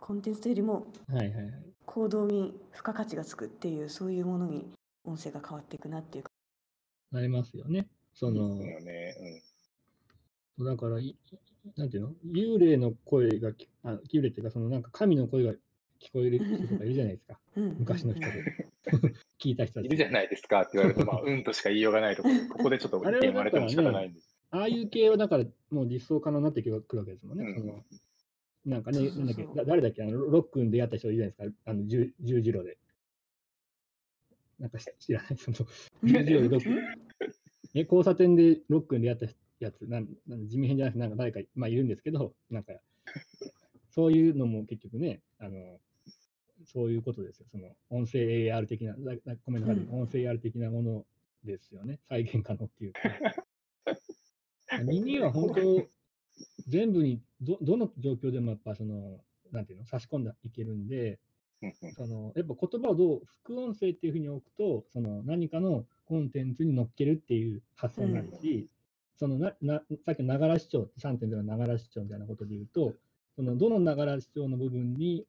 [0.00, 1.72] コンテンツというよりもはいはいはい。
[1.84, 4.72] 行動に付加価値がつくっていうそういうものに
[5.04, 6.30] 音声が変わっていくなっていうか
[7.12, 7.88] なりますよね。
[8.14, 9.42] その、ですよね。
[10.58, 11.16] だから、い
[11.76, 12.12] なんていうの？
[12.24, 15.54] 幽霊の声がき、あ幽霊っていうか、そのなんか神の声が
[16.02, 17.38] 聞こえる人とかいるじゃないですか。
[17.56, 18.68] うん昔の人で。
[19.38, 19.86] 聞いた人うん。
[19.86, 19.94] たち。
[19.94, 24.36] いるじゃないですかって言われると、まあ、うんとしか言いようがないところで、 ここでちょっと意見言われても仕方ないんです。
[24.50, 27.44] ああいう系はだからもう実装可能になってくるわけですもんね。
[27.44, 27.84] うんその
[28.64, 32.78] なんかね、そうそうそうなんだっけ、だ誰だっけ、あのロックンでやった人いるじゃないですか、あの十十字路で。
[34.60, 35.66] なんかし知らない、その十
[36.04, 36.78] 字路でロックン？
[37.74, 39.26] え、交差点でロックンでやった
[39.58, 42.74] やつ、なんなん地味編じゃなくて、なんか誰か、まあ、いるんですけど、なんか、
[43.90, 45.80] そういうのも結局ね、あの、
[46.66, 47.46] そういうことですよ。
[47.50, 51.04] その音声 AR 的な、だだごめんなさい、うん音声 AR 的なもの
[51.44, 52.00] ですよね。
[52.08, 53.00] 再現可能っていうか。
[54.84, 55.86] 耳は本当、
[56.66, 59.20] 全部にど、どの状況でもやっぱその、
[59.50, 61.18] なんていうの、差し込んでいけるんで、
[61.62, 68.68] うんうんそのやっぱ言葉をどう副音声っていうふうに置くと、その何かのコンテンツに乗っけるっていう発想になるし、
[69.16, 72.94] そのななさっきのながら視聴、3.0のながら視聴みたいなことで言うと、
[73.36, 75.24] そのどのながら視聴の部分に、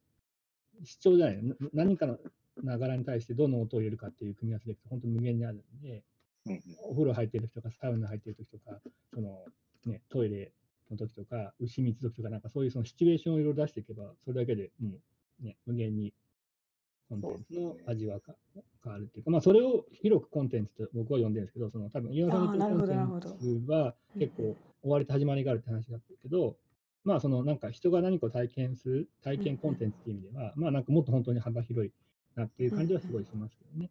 [0.84, 1.42] 視聴じゃない。
[1.42, 2.18] な何かの
[2.62, 6.02] ながらに対してどの音を入れるかっていう組み合わせで本当無限にあるんで、
[6.46, 6.62] うんうん。
[6.90, 8.80] お風呂入ってる時とか、サウナ入ってる時とか、
[9.12, 9.44] その
[9.86, 10.52] ね、トイレ
[10.90, 14.90] の時とか、牛蜜時とか、なんかそういうそのシチュエーションをいろいろ出していけば、それだけでも
[15.42, 16.12] う、ね、無限に
[17.08, 18.34] コンテンツの味はか
[18.82, 26.56] 変わるっていうか、まあそれを広くコンテンツと僕は呼んでるんですけど、その多分岩さんのコンテンツは結構終わりと始まりがあるって話だったけど、
[27.04, 31.92] まあそのなんか人が何かを体験する、体験コンテンツっていう意味では、まあなんかもっと本当に幅広い
[32.36, 33.90] なっていう感じはすごいしますけどね。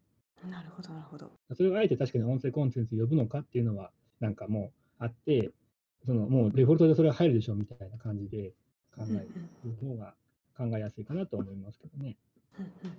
[0.49, 1.32] なるほどなるほど。
[1.56, 5.52] それをあえて確かに音声コンテンツ呼ぶのかっていうのは、なんかもうあって、
[6.06, 8.52] そのもうデフォルトでそれは入るでしょうみたいな感じで
[8.95, 9.28] 考え
[9.65, 10.13] る方が
[10.58, 12.17] 考えやすいかなと思いますけどね。
[12.60, 12.93] うんうんうん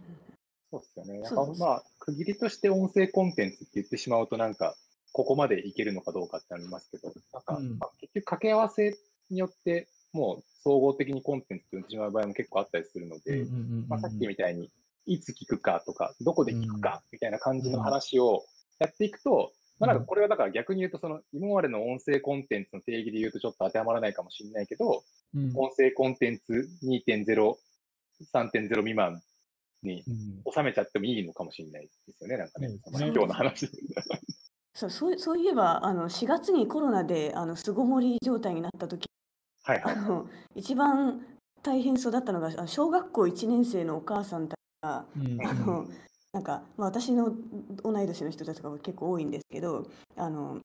[0.74, 1.20] そうですよね。
[1.20, 4.74] なんそうですかまあ、区切りとして音声コンテンツって言ってしまうと、なんか、
[5.12, 8.98] ここまでいけるのかどうかってありますけど、なんか、うんまあ結局掛け合わせ
[9.30, 13.44] によって、もう総合的にコンテンツって言ってしまう場合も結構あったりするので、
[13.88, 14.70] まあ、さっきみたいに、
[15.06, 18.44] いつ聞くかとか、どこで聞くかみたいな感じの話を
[18.78, 25.02] やっていくと、まあ、なんかこれはだから逆に言うと、その今までの音声コンテンツの定義で言うとちょっと当てはまらないかもしれないけど、
[25.34, 25.52] うん。
[25.56, 27.54] 音声コンテンツ2.0、
[28.32, 29.20] 3.0未満
[29.82, 30.52] にうん。
[30.54, 33.12] 収めちゃってもいいのかもしれないですよね、なんかね、そうですね。
[33.14, 33.70] 今日の話。
[34.76, 39.06] そうそうそういえばあの4月にコロナであの巣ごもり状態になった時
[39.64, 39.94] はいはい。
[39.94, 41.24] あの一番
[41.62, 45.86] 大変そうだったのがあの小学校1年生のお母さんたちがうんあの
[46.32, 47.32] なんか、まあ、私の
[47.82, 50.58] 同い年の人たちが結構多いんですけどあの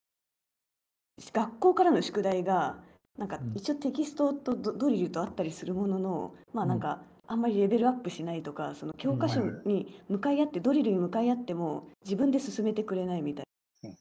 [1.32, 2.78] 学校からの宿題が
[3.18, 3.52] なんかうん。
[3.56, 13.46] 一応テキストとドドリルとあったりするものの、まあなんかあんまりレベルアップしないとかその教科書に向かい合ってドリルに向かい合っても自分で進めてくれないみたい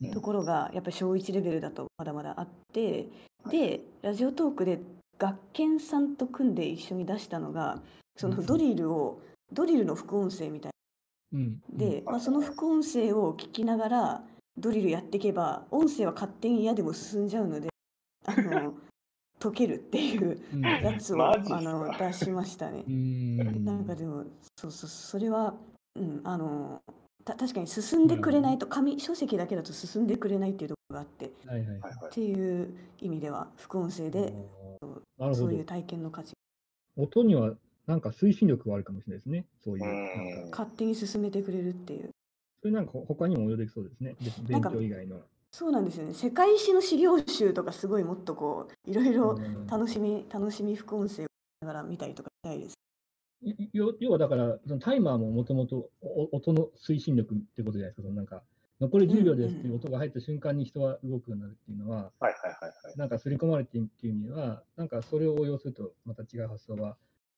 [0.01, 3.09] うんなところがやっぱり小1レベルだとまだまだあって
[3.46, 4.81] でラジオトークで
[5.18, 7.81] 学研さんと組んで一緒に出したのが
[8.16, 9.20] そのドリルを
[9.53, 10.72] ドリルの副音声みたい
[11.33, 11.61] うん。
[11.72, 14.22] なで、まあ、その副音声を聞きながら
[14.57, 17.68] ドリルやっていけば音声は勝手に嫌でも進んじゃうので
[18.27, 18.74] あの
[19.40, 20.62] 解けるっていううん。
[20.62, 21.61] やつをあマジっすか？
[21.61, 22.85] の出しましたね。
[22.87, 23.64] うん。
[23.64, 24.24] なんかでも
[24.57, 25.55] そうそうそれは、
[25.94, 26.92] うん、あのた
[27.35, 34.35] 確かに進んでくれないと紙書籍だけだと進んでくれないっていうところがあってはいはいっていう意味では副音声でなる
[35.19, 35.64] ほどそういう。
[35.64, 36.33] 体験の価値
[36.97, 37.55] 音には
[37.87, 39.47] なんか推進力があるかもしれないですね。
[39.64, 40.51] そういう。
[40.51, 42.11] 勝手に進めてくれるっていう
[42.61, 44.17] それなんか他にも応用できそうですね。
[44.21, 45.21] 別勉なんか強以外の。
[45.51, 51.27] そうなんですよね世界史の資料集とかすごいもっとこういろいろうん楽しみ楽しみ副音声を
[51.62, 52.78] ながら見たりとかしたいですい
[53.72, 58.03] 要要はだから、そのタイマーももともとお音の推進力ってことじゃないですか。
[58.03, 58.42] そのなんか
[58.81, 62.98] 残り10秒ですっていう音が入った瞬間に人は動くようになるっていうのは、はいはいはいはい。
[62.98, 66.96] なんか刷り込まれてっていう意味では、なんかそれを応用するとまた違う発想は、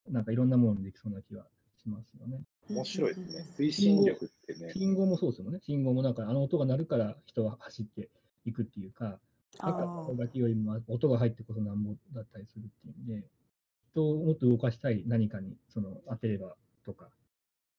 [0.08, 1.44] なんかいろんなものにできそうな気は
[1.82, 2.42] しますよね。
[2.68, 3.46] 面白いですね。
[3.58, 4.72] 推進力ってね。
[4.74, 5.60] 信号もそうですもんね。
[5.62, 8.10] 信号もなんかあの音が鳴るから人は走って
[8.44, 9.18] いくっていうか、
[9.58, 13.28] なんかあそれだけよりも音が入ってこそなんぼだったりするっていう意味で、
[13.92, 17.08] 人をもっと動かしたい何かにその当てればとか、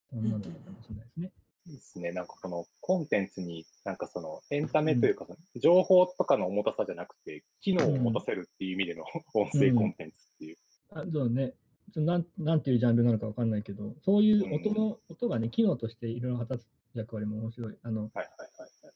[0.09, 1.31] そんなのかもしれないですね。
[1.67, 2.11] いいですね。
[2.11, 10.57] なんかこのコンテンツに、なんかそのエンタメというか、その情報とかの重たさじゃなくて、機能を持たせるっていう意味での 音声コンテンツっていう。
[10.89, 11.53] あそうね、
[11.95, 17.77] なんなんていうジャンルなのかわかんないけど、そういう音の、音がね、機能としていろいろ果たす役割も面白い。
[17.83, 18.93] あの、はいはいはいはい。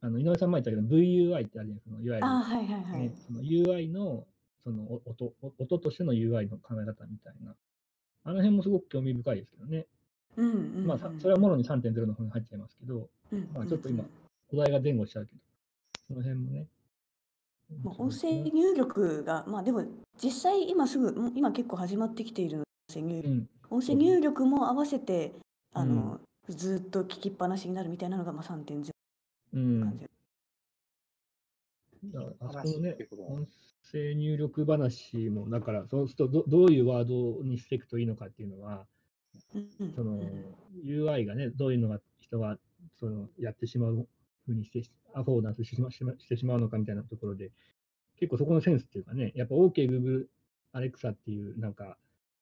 [0.00, 3.00] あの井上さん前言ったけど、VUI ってあるじゃないですか、そのいわゆる、あはいはいはい。
[3.00, 4.26] ね、その UI の
[4.64, 7.54] そのお音お音としての UI の考え方みたいな。
[8.24, 9.86] あの辺もすごく興味深いですけどね。
[10.36, 14.04] うんうんうんまあ、さそれはもろに3.0の方に入っちゃいますけど、うんまあ、ちょっと今、
[14.52, 15.40] お題が前後しちゃうけど、
[16.08, 16.66] その辺もね。
[17.82, 19.84] まあ、音声入力が、まあでも
[20.22, 25.32] 実際今すぐ、今結構始まってきているので音声入力うん、音声入力も合わせて、
[25.74, 28.90] あの、ずっと聞きっぱなしになるみたいなのが、まあ3.0
[29.54, 30.06] うん感じ。
[32.12, 33.46] だからあそこのね音
[33.90, 38.86] 声入力話も、だから、そうするとど、どういうワードにしていくといいのかっていうのは、
[39.94, 40.20] その
[40.84, 42.58] UI がね、どういうのが人が
[42.98, 44.06] そのやってしまう
[44.46, 44.82] ふうにして、
[45.14, 47.50] アフォーダンスしてしましましてしまうのかみたいなところで、
[48.18, 50.26] 結構そこのセンスっていうかね、やっぱ OK、Google、
[50.74, 51.96] Alexa っていう、なんか、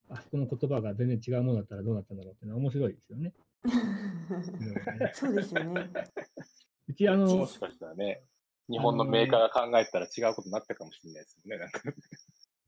[0.08, 3.32] あそこの言葉が全然違うものだったらどうなったんだろうっていうのは面白いですよね。
[5.14, 5.90] そうですよね。
[6.88, 8.24] うち、あのも、しかしたらね、
[8.70, 11.58] 日本のメーカーが考えたら違うことになったかもしれないですよね。
[11.58, 11.80] なんか。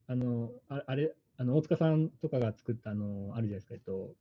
[0.07, 4.13] あの、ああれ、あの、大塚さんとかが作った、あの、あるじゃないですか、えっと、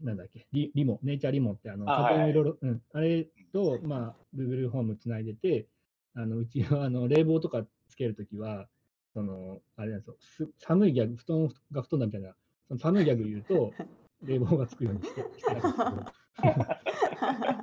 [0.00, 1.86] なんだっけ、リリモ、ネイチャーリモって、あの
[2.28, 5.66] いろいろ、うん、あれと、まあ、Google ホームつないでて、
[6.14, 8.68] あの、うちは、あの、冷房とかつけるときは、
[9.12, 12.34] その、あれなんですよ、す寒いギャグ、布団が布団だみたいな、
[12.68, 13.72] その寒いギャグ言うと、
[14.22, 15.78] 冷房がつくようにしてしてたんですけ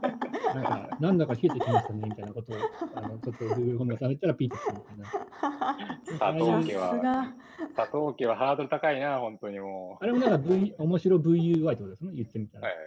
[0.10, 0.20] ど、
[0.56, 2.56] なんか、なんだか冷えてきましたね、みたいなことを、
[2.96, 6.00] あの、ちょっと Google ホームがされたらピーってするみたいな。
[6.20, 7.34] 佐藤さ家は。
[7.76, 12.62] 佐藤家はハードル高いな、本当にもあれもなんか V、面白 VUI ってことですね、言ってみたう。
[12.62, 12.68] ら。
[12.70, 12.78] はい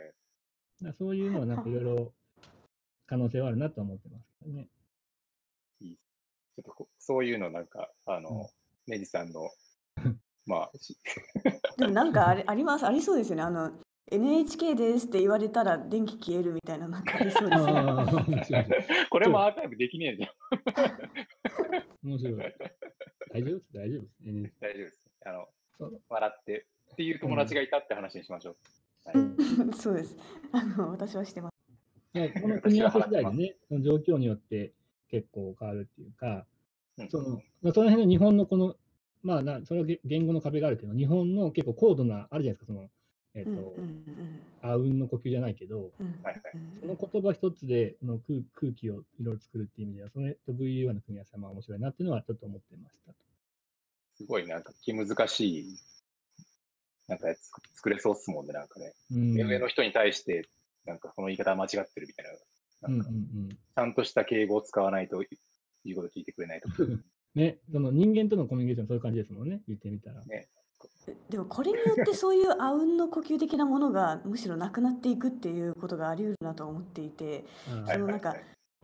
[0.98, 2.12] そういうのはなんかいろいろ
[3.06, 4.68] 可能性はあるなと思ってますけどね。
[5.80, 8.46] ちょっとこそういうのなんか、あの、うん
[8.86, 9.50] ネジさんの、
[10.46, 10.96] まあ、し
[11.76, 13.42] でもなんかあれあります、ありそうですよね。
[13.42, 13.72] あの、
[14.08, 17.72] NHK ですって言われたら電気消えるみたいな、なんかありそうですよね。
[17.72, 18.64] ああ、面白い。
[19.10, 22.08] これもアーカイブできねえじゃん。
[22.08, 22.34] 面白い。
[23.32, 23.60] 大丈夫？
[23.74, 24.02] 大丈夫？
[24.02, 24.32] です。
[24.32, 25.02] ね大丈夫です。
[25.24, 28.56] あのそう、笑ってっていう友達がいたって話にしましょう。
[29.74, 30.16] そうです。
[30.52, 31.54] あの、私はしてます。
[32.14, 34.72] いやこの組み合わせ次第でね、その状況によって
[35.08, 36.46] 結構変わるっていうか、
[36.96, 38.74] うんその、まあ、その辺の日本のこの、
[39.22, 42.88] まあな、それは言言語の壁があるけど、日本の結構高度な、あるじゃないですか、その、
[43.36, 46.42] えっ、と、うんうんあうんの呼吸じゃないけど、うんうんはいはい
[46.80, 53.18] その言葉一つでの空空気をいろいろ作るっていう意味では、それと VUI の組み合わせはまあ面白いなっていうのはちょっと思ってましたと。
[54.16, 55.78] すごいなんか気難しい、
[57.08, 58.94] なんかやつ作れそうっすもんね、なんかね。
[59.12, 60.48] うん目上の人に対して、
[60.86, 62.30] なんかこの言い方は間違ってるみたいな。
[62.32, 62.38] うん
[62.82, 65.22] なんんちゃんとした敬語を使わないと
[65.84, 66.74] 言うこと聞いてくれないとか。
[66.80, 67.04] うん。
[67.34, 70.22] ね、その人間とのコミュニケーションそういう感じですもんね、言ってみたら。
[71.30, 78.34] でもこれによってそういうあうんの呼吸的なものがむしろなくなっていくっていうことがあり得るなと思っていてあーそのなんか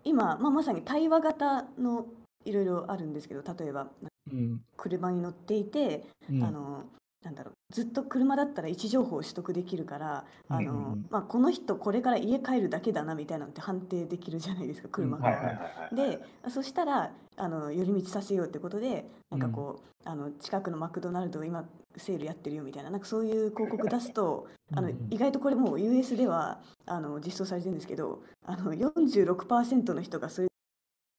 [0.05, 2.07] 今、まあ、まさに対話型の
[2.45, 3.89] いろいろあるんですけど例えば
[4.31, 4.61] うん。
[4.77, 6.45] 車に乗っていて、うん。
[6.45, 6.85] あの
[7.25, 10.93] なんだろうずっと車だったら位置情報を取得できるから、あのうんうん。
[10.93, 15.25] うんまあ、この人これから家帰るだけだなみたいなのって判定できるじゃないですか車が。
[15.25, 15.97] はいはいはいはい。
[15.97, 16.19] で
[16.51, 21.65] そしたらあの寄り道させようってことでなんかこう、あの近くのマクドナルド今
[22.01, 30.51] セールやってるよみたいななんかそういう広告出すとあの意外とこれもう US ではあの実装されてるんですけどあの46%の人がそういう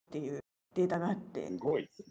[0.10, 0.40] っていう
[0.76, 1.48] データがあって。
[1.48, 2.06] すごいですね。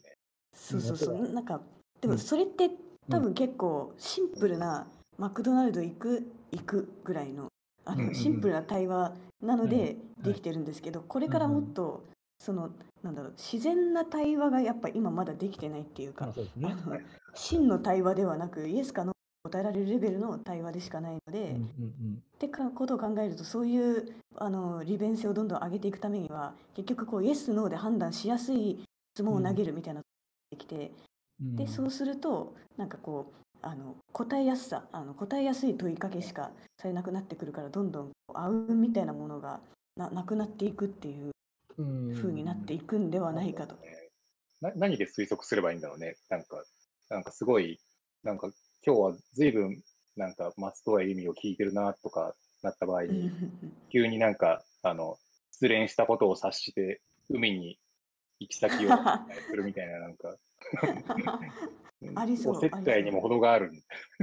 [0.55, 1.15] そうそうそう。
[1.17, 1.61] うんなんか
[2.01, 2.19] でもうん。
[2.19, 2.71] それって
[3.11, 4.87] 多分結構シンプルな
[5.19, 7.49] マクドナルド行く行くぐらいの
[7.85, 9.97] あのシンプルな対話なのではい。
[10.23, 12.05] できてるんですけどこれからもっと
[12.43, 12.71] その
[13.05, 16.27] なんだろう自然な対話がやっぱ今まだできてないっていうか
[16.57, 16.75] ね。
[17.35, 28.83] 真の対話ではなくイエスかノー答えられるレベルの対話でしかないので、うんうんってかことを考えるとそういうあの利便性をどんどん上げていくためには結局こうイエスノーで判断しやすい
[29.15, 30.01] 質問を投げるみたいな
[30.51, 30.91] できて、
[31.41, 31.55] うん。
[31.55, 36.51] でそうするとなんかこうあの答えやすさあの答えやすい問いかけしか
[36.81, 39.61] されなくなってくるからどんどんあうんみたいなものが
[39.97, 41.31] ななくなっていくっていう
[41.83, 43.77] うん風になっていくんではないかと。
[44.61, 46.17] な何で推測すればいいんだろうね。
[46.29, 46.65] なんか、
[47.11, 47.81] なんかすごい、
[48.23, 48.51] なんか
[48.87, 49.83] 今日は随分
[50.17, 53.31] なんか松任谷由実を聞いてるなとかなった場合うんうんに、
[53.91, 55.17] 急になんか、あの、
[55.51, 57.79] 失恋したことを察して、海に
[58.41, 58.91] 行き先を
[59.49, 60.37] するみたいな、なんか、
[62.03, 63.73] う んありそうお接待にも程がある。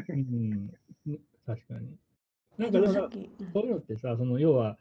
[0.09, 0.19] うん
[1.07, 1.97] うん確かに。
[2.57, 3.09] なえんかでもさ
[3.53, 4.77] そういうのってさ、その要は、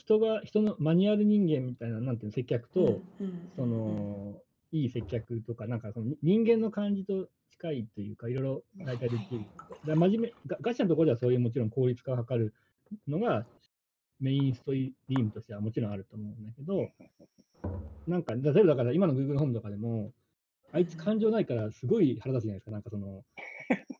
[0.00, 4.40] 人が、人のマニュアル人間みたいな、なんていうの、接客と、うんその、
[4.72, 9.44] いい接客とか、なんかその人間の感じと近いというか、いろいろ大体できる。
[9.86, 12.54] だ真面目ガガチのところではそういうもちろん効率化を図る
[13.06, 13.44] のが
[14.20, 16.88] メインストリームとしてはもちろんあると思うんだけど、
[18.06, 20.12] なんか、例えばだから今の Google ホームとかでも、
[20.72, 23.22] あいつ感情ないからすごい腹立つじゃないですか、なんかその、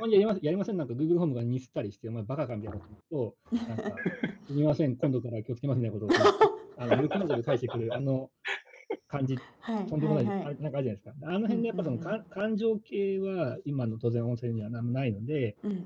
[0.00, 3.96] まにやりまやりません、なんか Google ホームがミスったりして、お前バカかみたいなことと、なんか、
[4.46, 6.14] すみません、今度から気をつけますみたいなこと。
[6.14, 6.18] を、
[6.76, 8.30] あの、無感情で返してくる、あの
[9.06, 10.56] 感じ、はいとんでもない、はいはい。
[10.58, 11.14] あなんかあるじゃないですか。
[11.22, 15.84] あの辺でやっぱその、うんうんか感情系は今の当然音声には何もないので、うんうんうん。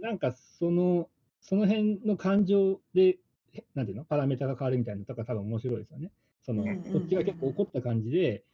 [0.00, 1.08] なんかその、
[1.40, 3.18] その辺の感情で、
[3.52, 4.04] へなんていうの？
[4.04, 6.10] パラメータが変わるみたいなのとか多分面白いですよね。
[6.42, 6.92] その、うんうんうん。
[6.92, 8.44] こっちが結構怒った感じで、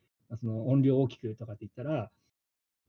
[0.40, 2.10] その音量大きくとかって言ったら、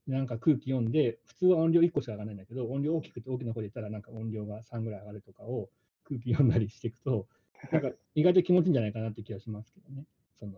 [0.07, 5.69] なんか空気読んで、普通は音量1個しか上がらないんだけど、音量大きくて大きな声で言ったら、なんか音量が3ぐらい上がるとかを
[6.07, 7.27] 空気読んだりしていくと、
[7.71, 10.05] なんか意外と気持ちいいんじゃないかなって気がしますけどね。
[10.39, 10.53] その、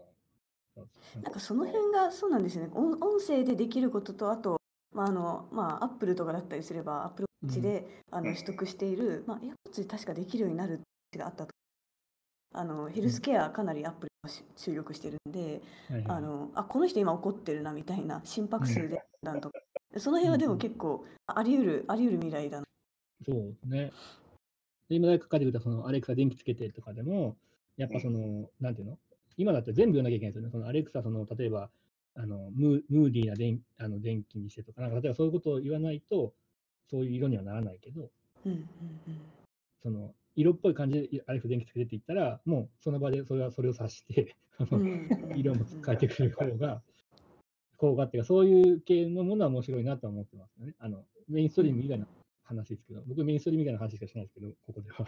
[1.22, 2.72] なんかその辺がそうなんですよね。
[2.74, 4.60] 音音声でできることと、あと、
[4.94, 10.80] まああのまあ、アップルとかだったりすれば、アップルウォッチで、あの取得している、まあ、エアポッツで確かできるようになるっ
[11.12, 11.54] てがあったと。
[12.54, 16.06] あのヘルスケアかなりアップルがし注力してるんで、はいはい。
[16.10, 19.42] あのあこの人今怒ってるなみたいな心拍数でなん。
[19.42, 19.60] とか、
[19.98, 22.66] その辺はでも結構あり得るあり得る未来だな。
[23.26, 23.92] そうね。
[24.90, 27.36] で、今だけ書かれてくれたそのアレクサ電気つけてとかでも、
[27.78, 28.98] やっぱその、なんていうの？
[29.38, 30.52] 今だって全部言わなきゃいけないんですよね。
[30.52, 31.70] そのアレクサ、その、例えば、
[32.16, 36.34] あのムームーディーな電あの電気にしてとか、なんか例えばそういうことを言わないと、
[36.90, 38.10] そういう色にはならないけど、
[38.46, 38.68] うんうん。
[39.84, 46.82] その、色っぽい感じでアレクサ電気つけてって言ったら、もうその場でそれはそれを指して、あのうんうん色も変えてくる方が、
[47.78, 50.74] 効果っていうか、そういう系のものは面白いなとは思ってますよね。
[50.80, 52.06] あの、メインストリーム以外の
[52.44, 55.06] 話ですけど、僕メインストリーム以外の話しかしないですけど、ここでは。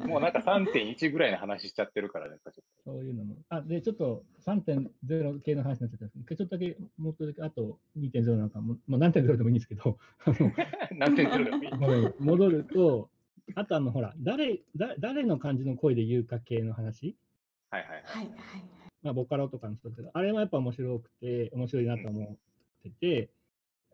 [0.08, 2.62] もうなんか3.1ぐらいの話しちゃってるからね、ちょっと。
[2.84, 3.36] そういうのも。
[3.48, 10.52] あ、で、ちょっと3.0系の話になっちゃったんですけど、ちょっとだけ、もっとだけ、あと2.0なんかも、まあ、何点0でもいいんですけど、あの、
[10.98, 12.12] 何点0でもいい。
[12.18, 13.10] 戻ると、
[13.54, 17.16] あとあの、ほら、誰、だ誰の感じの声で言うか系の話、
[17.70, 18.02] はいはいはい。
[18.04, 22.36] はいはいまあ、ボカロとかの人ですけど、あれはやっぱ面白くて、面白いなと思っ
[22.82, 23.30] てて、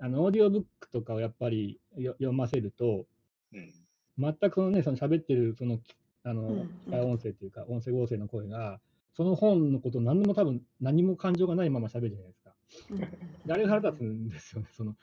[0.00, 3.07] あの、オーディオブックとかをやっぱりよ読ませると、
[3.52, 3.72] うん。
[4.18, 5.94] 全くそのね、その喋ってる、その、き
[6.24, 8.80] あの、うんうん機械音声というか、音声合成の声が、
[9.16, 12.55] その本のことを何も多分、何も感情がないまま喋るじゃないですか。
[12.90, 13.09] うんうん
[13.46, 14.68] であれが腹立つんですよね。
[14.72, 14.96] その、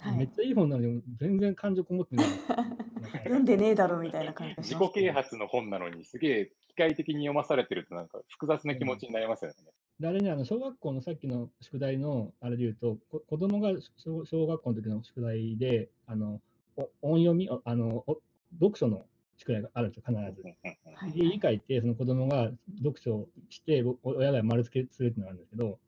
[0.00, 2.26] はいめっちゃいい本なのに、全然感情こもってない。
[3.24, 9.56] 読んでねえだろみたいな感じがします自己啓発の本なのに、すげえ機械的に読まされてると、なんか複雑な気持ちになりますよね。
[9.98, 16.40] であれね、あの小学校のさっきの宿題のあれで言うと、こ子供が小小学校の時の宿題で、あの
[16.76, 18.20] お音読み、おあのお
[18.60, 19.04] 読書の
[19.36, 20.42] 宿題があるんですよ、必ず。
[20.94, 25.78] はいで、家帰って、その子供が読書をして、お親が丸付けするっていうのがあるんですけど、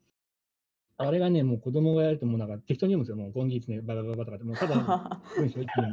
[1.02, 5.92] あれがね、もう子供がやると、もうなんか適当に読むんですよ、もうゴンギーツね、ババババとかって、もうただ 文章一気に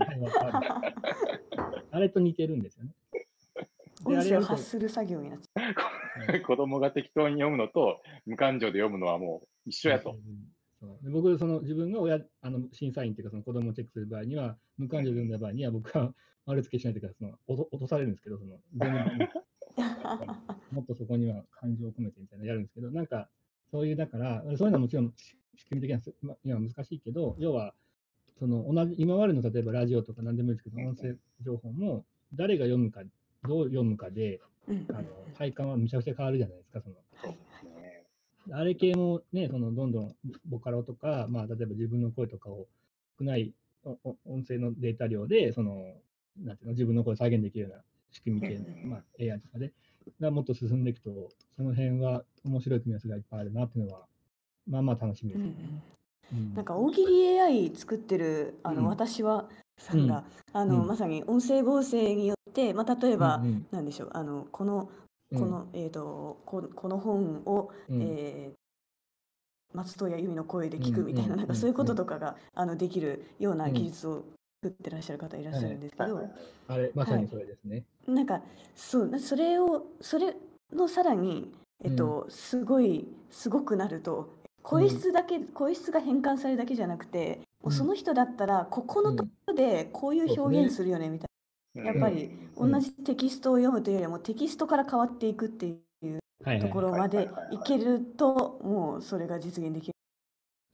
[1.91, 2.91] あれと似てるんですよね。
[4.05, 10.17] で音声をあれやると発する作業になっちゃ子供が適当に読むのと、無感情で読むのはもう一緒やと。
[10.79, 16.13] そうで僕、その自分が親あの審査員っていうか、その子供をチェックする場合には、無感情で読んだ場合には、僕は
[16.45, 18.59] 丸付けしないというか、その落と落とされるんですけど、その。
[20.71, 23.29] もっとそこには感情を込めてみたいなのやるんですけど、なんか、
[23.71, 27.73] そういう、だから、そういうのはもちろんし仕組み的には難しいけど、要は、
[28.39, 33.01] その同じ、今までの例えばラジオとか何でもいいですけど、音声情報も、誰が読むか、
[33.43, 35.03] どう読むかで、うんあの
[35.37, 36.95] 体感はむちゃくちゃ変わるじゃないですか、その。
[38.51, 40.15] あれ系もね、そのどんどん
[40.45, 42.67] ボカロとか、まあ、例えば自分の声とかを
[43.19, 43.53] 少ない
[44.25, 45.93] 音声のデータ量で、その、
[46.37, 49.73] なんていうの、自分の声を再現できるような仕組み系の、うんまあ、AI とかで、
[50.19, 54.05] がもっと進んでいくと、その辺は面白い組み合わせがいっぱいあるなっていうのは、
[54.67, 55.41] まあまあ楽しみです。
[55.41, 55.53] ね。
[56.31, 56.47] うんうん。
[56.47, 56.53] うん。
[56.55, 58.87] なんか大喜利 AI 作ってるあの、うん。
[58.87, 60.87] 私はさんが、あのうん。
[60.87, 64.89] まさに音声合成によって、まあ、例えば、うなんでしょうあのこの
[65.31, 65.39] うん。
[65.39, 68.01] この、えー、とここの本を、うん。
[68.01, 68.57] えー
[69.73, 71.39] 松任谷由実の声で聞くみたいな,、うん。
[71.39, 74.23] なんかそういうこととかが、あのできるような技術を
[74.61, 76.29] 作ってらっしゃる方いらっしゃるんですけど、
[76.67, 77.83] あれ、まさにそれですね。
[78.07, 78.41] なんか
[78.75, 80.35] そうなそれをそれ
[80.73, 81.51] のさらに、
[81.83, 84.33] えっとすごいすごくなると
[84.63, 91.27] 声質だけ、声質が変換されるだけじゃなくて、もうその人だったらここのところでこういう表現するよねみた
[91.75, 92.71] いな、やっぱりうん。
[92.71, 96.59] 同じテキストを読むというよりもテキストから変わっていくっていうはいはい。
[96.59, 99.93] ところまでいけるともうそれが実現できる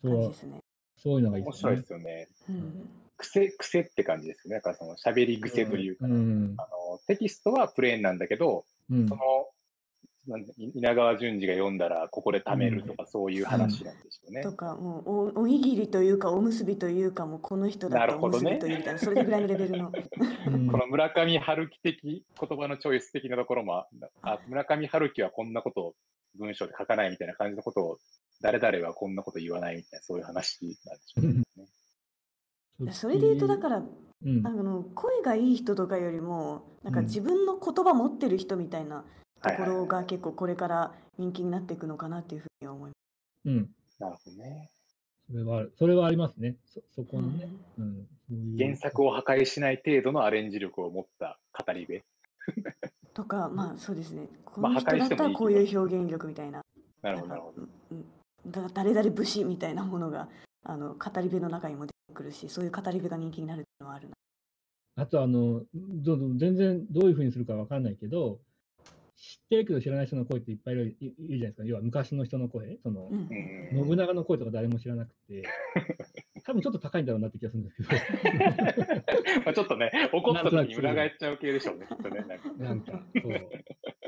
[0.02, 0.60] そう感じですね。
[0.98, 1.20] そう。
[1.20, 2.28] いうのがいい面白いですよね。
[2.50, 4.58] うん癖、癖って感じですよね。
[4.58, 6.56] だからその喋り癖というか、うん。
[6.58, 9.22] あの、テキストはプレーンなんだけど、うんその、
[10.74, 14.42] 稲川淳二が読んだらここで貯めるとか、そういう話なんでしょうね。
[14.42, 19.92] とかもうおおにぎりというかおむすびというかもうこの人だったらおむすびというみたいなそれぐらいのレベルの
[20.48, 23.86] うんこの村上春樹的言葉のチョイス的なところも、
[24.22, 25.96] あ村上春樹はこんなことを
[26.36, 27.98] 文章で書かないみたいな感じのことを、
[28.42, 31.68] 誰々はこんなこと言わないみたいな、そういう話なんでしょうね。
[32.92, 33.84] それで言うとだから
[34.26, 39.04] うんあの声がいい人とかよりもなんかうん自分の言葉持ってる人みたいな
[39.42, 42.94] ところが結構これから人気になっていくのかなっていうふうには思いま
[43.46, 43.70] うん。
[44.00, 44.70] なるほどね。
[45.30, 46.56] それはそれはありますね。
[46.66, 47.22] そ、そこす。
[47.22, 47.50] のね。
[47.78, 48.08] うん。
[48.30, 52.02] そういう原作を破壊しない程度のアレンジ力を持った語り部。
[53.14, 56.62] とか まあそうですねこまあの人だったらこういう表現力みたいな
[57.02, 57.62] なるほど、なるほど。
[57.62, 58.06] うんうん
[58.46, 60.28] だ誰々武士みたいなものが
[60.64, 64.16] あの語り部の中にも出てくるしそういう語り部が人気になるっていうのはあるな。
[64.96, 68.40] あとあの、どど全然どういうふうにするかわかんないけど、
[69.16, 71.64] 知ってるけど知らない人の声っていっぱいいるいいるじゃないですか。
[71.66, 73.30] 要は昔の人の声、そのうん
[73.72, 75.44] 信長の声とか誰も知らなくて、
[76.46, 77.90] 多分ちょっと高いんだろうなって気がするんですけど、
[79.46, 82.26] まあちょっとね、怒った時に裏返っちゃう系でしょうね、きっとね。
[82.26, 82.52] なんか。
[82.58, 83.34] なんか、そう、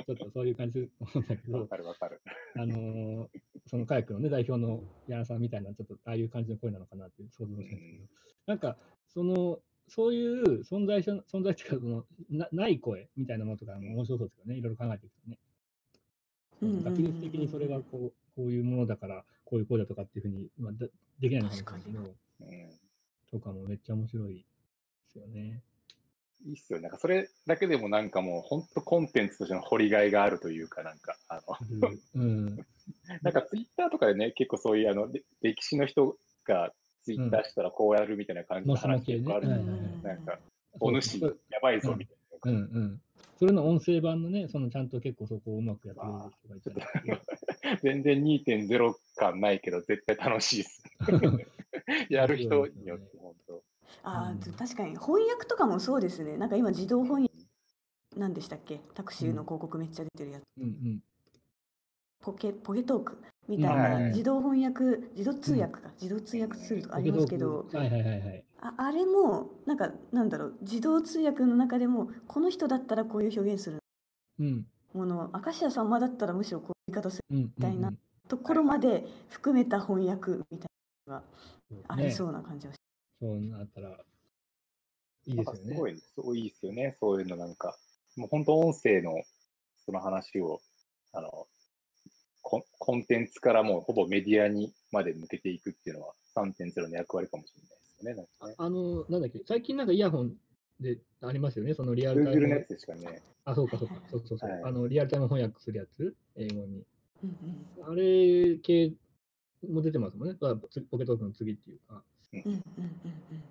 [0.06, 2.22] ちょっとそういう感じすると思うんだけど、わかるわかる。
[2.56, 8.08] あのーそのカヤックのね、代表の柳さんみたいな、ちょっとああいう感じの声なのかなって想像したんですけど、
[8.46, 8.78] なんか、
[9.08, 15.40] その、そういう存在し存在っていうかそのな、ない声みたいなものとかも面白そうですよね、いろいろ考えていくとね。
[16.84, 20.88] 学術的にそれがこうこういうものだから、こういう声だとかっていうふうに、まあ、だ
[21.20, 22.16] できないのかもしれないけど、うん
[23.32, 24.44] とかもめっちゃ面白いで
[25.12, 25.62] すよね。
[26.46, 26.80] いいっすよ。
[26.80, 32.56] なんかそれだけでもなんかもう本当コンテンツとしての掘りがいがあるというか、なんか、あの、うん。
[33.24, 36.72] なんかツイッターとかでね、結構そういうあの、れ歴史の人が
[37.04, 39.06] ツイッターしたらこうやるみたいな感じの話。
[39.06, 40.40] 結構あるはいんで、はいはいなんか、
[40.80, 41.20] お主
[41.50, 42.52] やばいぞみたいな。
[42.52, 43.02] うんうん。
[43.38, 46.02] それの音声版のね、そのちゃんと結構そこをうまくやって
[46.54, 47.20] る人がい
[47.68, 50.84] た 全然2.0感ないけど、絶対楽しいです。
[52.10, 53.64] やる人によって、本当。
[54.04, 54.40] あうん。
[54.40, 56.38] ー確かに翻訳とかもそうですね。
[56.38, 57.34] なんか今自動翻訳
[58.20, 58.82] なんでしたっけ？
[58.94, 61.04] タクシーの広告めっちゃ出てるやつ、うんうん。
[62.22, 63.18] ポケポケトーク
[63.48, 68.44] みたいはいはいな自動翻訳自動通訳か、自動通訳するとかありますけど、はいはいはいはい。
[68.62, 73.80] ああれもなんかなんだろう自動通訳の中でもこの人だったらこういう表現する
[74.40, 74.68] うん。
[74.94, 77.50] もの明石家さんまだったらむしろこういう言い方するうん。
[77.62, 80.68] たいなうんところまで含めた翻訳みたい
[81.06, 81.24] なのがうん
[81.88, 82.78] ありそうな感じはし
[83.22, 83.90] そうなったら、
[85.28, 85.56] いいですよね。
[85.56, 86.98] かすごい、すごいいいですよね。
[87.00, 87.78] そういうのなんか、
[88.16, 89.12] もう本当音声の
[89.86, 90.62] その話を、
[91.14, 91.48] あの、
[92.42, 98.16] コンコンテンツからもうほぼメディアにまで向けていくっていうのは3.0の役割かもしれないですよね。
[98.16, 98.56] なんかね。
[98.58, 100.36] あの、なんだっけ、最近なんかイヤホン
[100.80, 102.48] でありますよね、そのリアルタイ Google ム。
[102.50, 103.24] のやつですかね。
[103.46, 106.86] あ、そうかそうか、そうそうそう、はいあの、リアルタイム翻訳するやつ、英語に。
[107.88, 108.94] あれ系
[109.70, 112.04] も出てますもんね、あつポケトークの次っていうか。
[112.34, 113.44] うんうんうんうん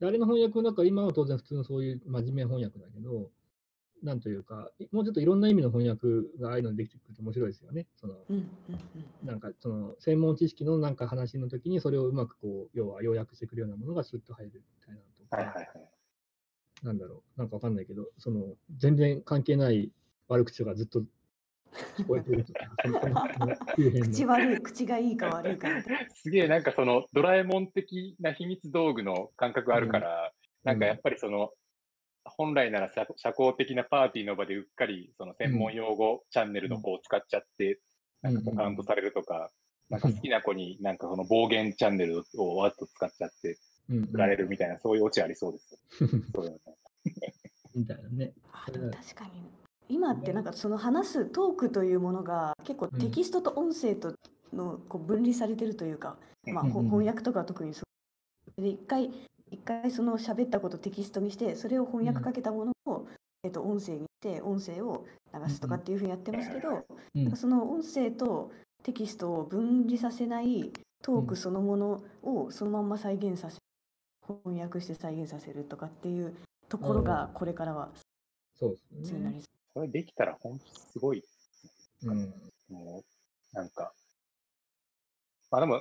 [0.00, 3.30] であれの翻訳の中、今は当然普通のそういう真面目翻訳だけど、
[4.02, 6.08] なんというか、いもうちょっといろんな意味の翻訳
[6.40, 7.86] がああいうのにできてくると面白いですよね。
[7.96, 15.90] そのうんうんうんなんかその専門知識のなんか話の時にそれをうまくこう、要は要約してくるようなものがスッと入るみたいなのとか、はいはいはい。
[16.82, 19.92] なんだろう、なんかわかんないけど、その全然関係ない
[20.28, 21.02] 悪口がずっと
[21.96, 22.44] 聞こえてる。
[24.02, 25.68] 口悪い口がいいか悪いか
[26.14, 30.32] すげえなんかそのドラえもん的な秘密道具の感覚あるから、
[30.64, 31.50] なんかやっぱりその、
[32.24, 37.80] 本来なら社社交的なパーティーの場でうっかりその専門用語チャンネルの方を使っちゃって、
[38.22, 39.50] なんかこうカウントされるとか、
[39.88, 43.58] なんか好きな子になんかその暴言チャンネルをわっと使っちゃって
[43.88, 45.72] うん振られるみたいな、そういうオチありそうです。
[45.72, 46.08] よ。
[46.34, 46.58] そうね。
[47.74, 48.32] みたいなね。
[48.52, 49.59] あでも確かに
[49.90, 54.14] 今ってなんかその話すトークというものが結構テキストと音声と
[54.52, 56.16] のこう分離されてるというか、
[56.46, 56.56] うん。
[56.56, 57.82] うん翻訳とかは特にそ
[58.58, 58.62] う。
[58.62, 59.10] で一回
[59.50, 63.06] 一回その喋ったことをテキストにしてそれを翻訳かけたものを、
[63.42, 67.36] えっと、音声にして音声を流すとかっていうふうにやってますけど、うん。
[67.36, 70.72] その音声とテキストを分離させない
[71.02, 73.58] トークそのものをそのまんま再現させ
[74.44, 76.34] 翻訳して再現させるとかっていう
[76.68, 77.88] ところがこれからは
[78.58, 79.42] そうです必要になり
[79.74, 81.22] それできたら本当すごい、
[82.04, 82.34] うん。
[82.68, 83.04] も
[83.52, 83.92] う、なんか、
[85.50, 85.80] まあでも、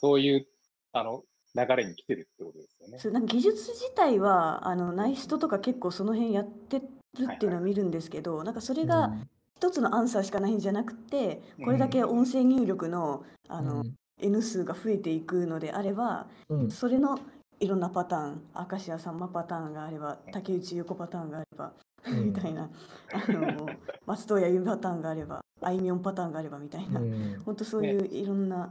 [0.00, 0.46] そういう、
[0.92, 1.22] あの、
[1.54, 2.98] 流れに来てるってことですよね。
[2.98, 6.84] そうなんか技術自体はあのない人とか結構その辺やってる
[7.24, 9.12] っていうのは見るんですけど、なんかそれが
[9.56, 13.84] 一つのアンサーしかないんじゃなくて、これだけ音声入力のあの、
[14.20, 17.18] N 数が増えていくのであれば、うん、それの
[17.60, 21.72] いろんなパターン明石家さんまパターンがあれば竹内優子パターンがあれば、
[22.06, 22.24] うん。
[22.26, 22.70] みたいな。
[23.12, 23.68] あの
[24.06, 27.42] 松任谷由実パターンがあればあいみょんパターンがあればみたいな、うん。
[27.44, 28.70] 本当そういういろんな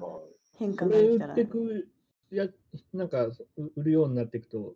[0.58, 1.36] 変化ができたら。
[1.36, 1.88] てく、
[2.32, 2.48] や、
[2.94, 3.36] なんか、う
[3.76, 4.76] 売るようになっていくと、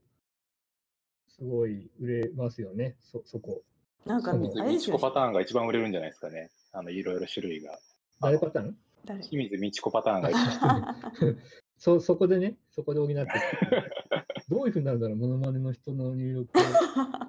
[1.28, 3.61] すごい売れますよね、そ、そこ。
[4.05, 6.51] なんかそうあれですよパターンが一番売れるんじゃないですかね。
[6.72, 7.80] あの、いろいろ種類が。
[8.22, 8.78] 誰パターン？
[9.05, 10.95] 誰清水みちこパターンが一番。
[11.78, 13.26] そ、そこでね、そこで補って。
[14.49, 16.63] どういうふうになるんだろう、モノマネの人の入力を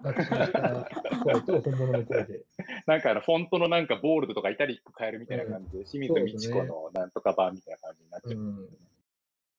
[0.03, 0.91] 学習した
[1.23, 2.45] 声と本物の声で。
[2.87, 8.33] なんかあの、フォントのなんかボールドとかイタリック変えるみたいな感じで、清水みちこのなんとか版みたいな感じになっちゃう。
[8.33, 8.69] うん。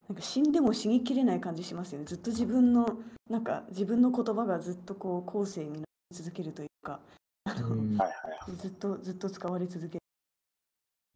[0.08, 7.00] なんか死んでも死にきれない感じしますよねずっと自分のなんか自分の言葉がずっとこう後世になり続けるというか
[7.46, 8.56] あの、うんはいはいはい。
[8.56, 10.02] ずっとずっと使われ続ける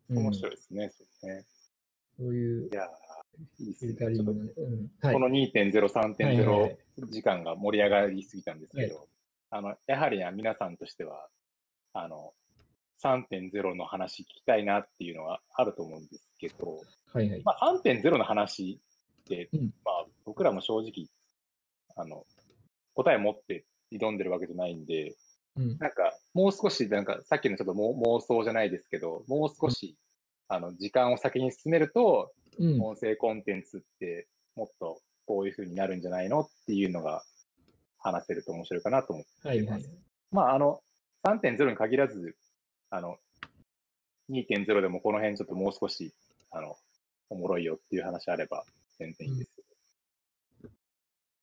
[0.10, 0.90] 面白いですね。
[0.90, 1.46] そうですね。
[2.18, 2.88] そういういやー、
[3.60, 3.94] いいですね。
[5.14, 5.20] こ。
[5.20, 9.08] の2.0、はいはいはい3.0時間が盛り上がりすぎたんですけど、
[9.50, 11.28] あの、やはりね皆さんとしては、
[11.94, 12.34] あの、
[13.04, 16.82] 3.0の話聞きたいなっていうのはあると思うんですけど、
[17.14, 17.42] はいはい。
[17.44, 18.80] まあ、3.0の話
[19.22, 21.08] って、うんまあ、僕らも正直、
[21.96, 22.26] あの、
[22.94, 25.16] 答え持って挑んでるわけじゃないんで、
[25.56, 25.78] うん。
[25.78, 29.96] なんか、もう少し、なんか、さっきのちょっと妄想じゃないですけど、もう少し、
[30.48, 32.82] あの、時間を先に進めると、うん。
[32.82, 37.24] 音声コンテンツってもっとこういう風になるんじゃないのっていうのが
[37.98, 39.86] 話せると面白いかなと思ってはいはい。
[40.32, 40.82] まあ、あの、
[41.26, 42.36] 3.0に限らず、
[42.90, 43.18] あの、
[44.30, 46.14] 2.0でもこの辺ちょっともう少し、
[46.52, 46.76] あの、
[47.30, 48.64] おもろいよっていう話あれば
[48.98, 49.52] 全然いいです。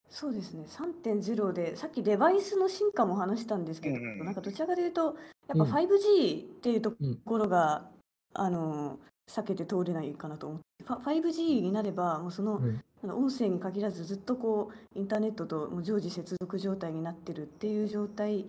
[0.09, 5.15] そうですね3.0でさっきデバイスの進化も話したんですけど、うんうんなんかどちらかというとやっ
[5.49, 7.91] ぱうん 5G っていうとうんころが、
[8.33, 8.99] あの
[9.31, 10.85] 避けて通れないかなと思って。
[10.85, 12.83] ファ 5G になればもうその,、うん。
[13.11, 18.47] 音声に限らずずっとこうインターネットともう常時接続状態になってるっていう状態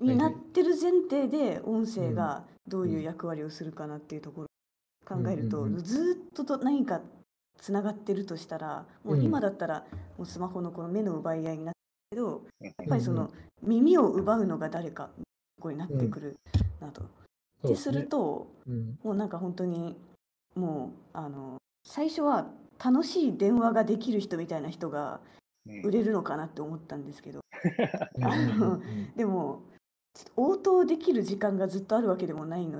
[0.00, 7.00] になってる前提で音声がどういう役割をするかなっていうところを考えると、ずっとと何か
[7.58, 9.84] つながってるとしたらもう今だったら
[10.18, 11.74] もうスマホのこの目の奪い合いになっ
[12.10, 13.30] てるけどやっぱりその
[13.62, 15.10] 耳を奪うのが誰か
[15.64, 16.36] になってくる
[16.80, 17.02] なと。
[17.62, 18.08] そうですねでする。
[18.08, 18.98] とうん。
[19.02, 19.96] もうなんか本当に
[20.54, 22.48] もうあの最初は
[22.82, 25.20] 楽しい電話ができる人みたいな人が
[25.68, 27.40] うん売れるのかなって思ったんですけど
[28.16, 29.62] うんうんうんでも
[30.36, 32.78] 応答できる時間がずっとあるわけでもないの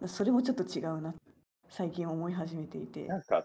[0.00, 1.14] でそれもちょっと違うな
[1.68, 3.06] 最近思い始めていて。
[3.06, 3.44] なんか、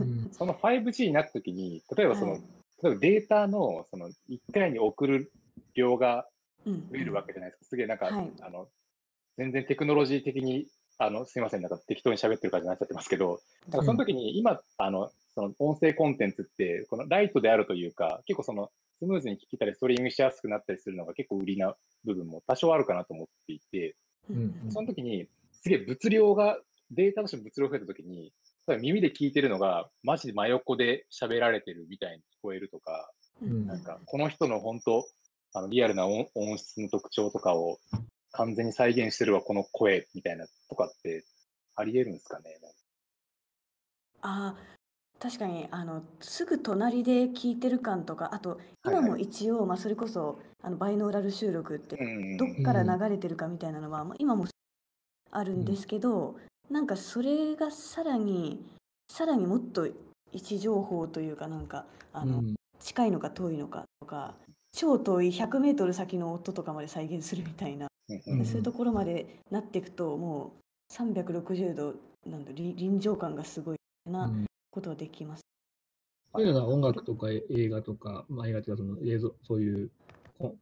[0.00, 2.42] う ん その 5G になった時に、例えばその、はい
[2.82, 5.32] 例えばデータの、その、1回に送る
[5.72, 6.28] 量が
[6.66, 7.64] うん増えるわけじゃないですか。
[7.70, 8.68] すげえなんか、はいあの、
[9.36, 10.66] 全然テクノロジー的に、
[10.98, 23.94] あの、すいません、なんか適当に喋ってる感じになっちゃってますけど、なんかその時に今、あの、その音声コンテンツって、このライトであるというか、結構その、スムーズに聞けたり、ストリーミングしやすくなったりするのが結構売りな部分も多少あるかなと思っていて、
[24.30, 26.58] うんその時に、すげえ物量が、
[26.90, 28.32] データとして物量増えた時に、
[28.80, 33.10] 耳で聞いてるのが、マジで真横で喋られてるみたいに聞こえるとか、
[33.42, 33.66] うん。
[33.66, 35.06] なんか、この人の本当、
[35.52, 37.78] あの、リアルな音音質の特徴とかを
[38.32, 41.24] 完全に再現してるわ、この声みたいなとかって、
[41.74, 42.44] あり得るんですかね？
[44.22, 54.46] あー確かにあのすぐ隣で聞いてる感とかあと今も一応、まあ、それこそあのバイノーラル収録ってうんどっから流れてるかみたいなのは、まあ、今も
[55.30, 56.36] あるんですけど、
[56.70, 58.62] なんかそれがさらに
[59.10, 59.94] さらにもっと位
[60.34, 62.54] 置情報というかなんかあの、うん。
[62.78, 64.34] 近いのか遠いのかとか
[64.72, 70.52] 超遠い100メートル先の音とかまで再現するみたいな、うんうんそういうところまでなっていくとも
[70.90, 71.94] う360度
[72.24, 73.76] なんだ臨臨場感がすごい
[74.06, 75.42] なうんことができます。
[76.34, 79.90] そういうのは音楽とか映画とか、まあ、映画とかその映像、そういう
[80.38, 80.54] コン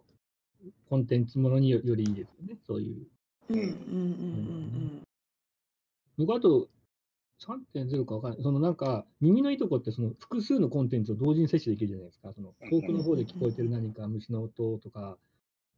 [0.89, 3.07] コンテンツものによよりいいですよね、そういう。
[3.51, 5.03] うんうんうんうん
[6.17, 6.69] 僕あと
[7.43, 8.43] 3.0かわかんない。
[8.43, 12.33] そのなんか、耳のいいとこってその複数のコンテンツを同時に摂取できるじゃないですか。
[12.33, 15.19] その遠くの方で聞こえてる何か、虫の音とか、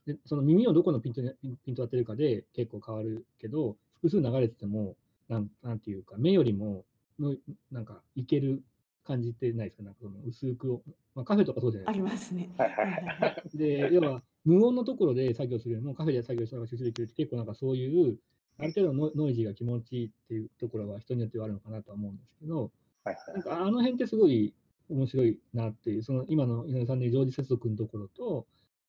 [0.07, 1.33] でその耳をどこのピントに
[1.65, 4.95] ピント当てるかで結構変わるけど、複数流れてても、
[5.29, 6.85] なんなんていうか、目よりも
[7.19, 7.35] の、
[7.73, 8.63] なんか、いける
[9.05, 9.83] 感じってないですか？
[9.85, 10.81] なんかその薄く、
[11.15, 12.11] まあ、カフェとかそうじゃあないですか。
[12.11, 12.51] りますね。
[12.57, 18.19] はいはいはいはいはいで、要は、無音のところで作業するよりも、カフェで作業した方が集中できるって、結構なんかそういう、
[18.59, 22.71] ある程度のノイジーが気持ちいいっていうところは人によってはあるのかなとは思うんですけど、
[23.05, 24.55] はいなんかあの辺ってすごい
[24.89, 28.47] 面白いなっていう、その今の井上さんの常時接続のところと、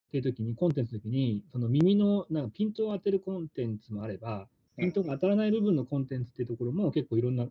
[0.07, 4.47] っていう時に、コンテンツの時に、その耳のなんかピントを当てるコンテンツもあれば、
[4.77, 7.47] ピントが当たらない部分のコンテンツっていうところも結構いろんな、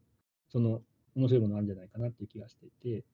[0.48, 0.80] その
[1.14, 3.04] 面白いものあるんじゃないかなっていう気がしていて、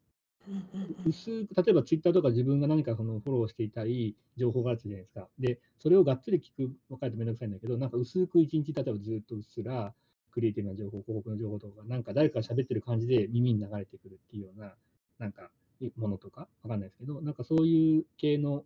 [1.06, 5.28] 薄く、例えばツイッターとか自分が何かそのフォローしていたり、情報があるじゃないですか。
[5.38, 9.94] で、それをがっつり聞く、分かるとめんどくさいんだけど、なんか薄く一日、例えばずっとうっすら、
[10.32, 14.74] クリエイティブな情報、広告の情報とか、なんか誰かが喋ってる感じで耳に流れてくるっていうような、
[15.18, 15.50] なんか、
[15.96, 18.64] ものとか、わかんないですけど、なんかそういう系の、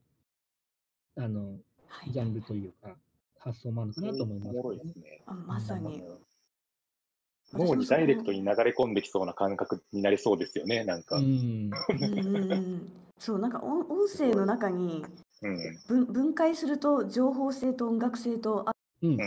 [1.16, 1.58] あの、
[1.88, 2.94] はいジャンルというか、
[3.38, 5.22] 発想もあるのかなと思います、おもろいですね。
[5.26, 6.02] あまさに。
[7.52, 11.16] 脳にダイレクトに流れ込んできそうな感覚になりそうですよね、なんか。
[11.16, 11.26] ううん。
[11.26, 11.30] ん。
[11.30, 15.02] うんうんうんそうなんか音音声の中に
[15.42, 15.78] うん。
[15.86, 19.12] 分分解すると情報性と音楽性とあうん。
[19.12, 19.18] うん。
[19.18, 19.24] うん。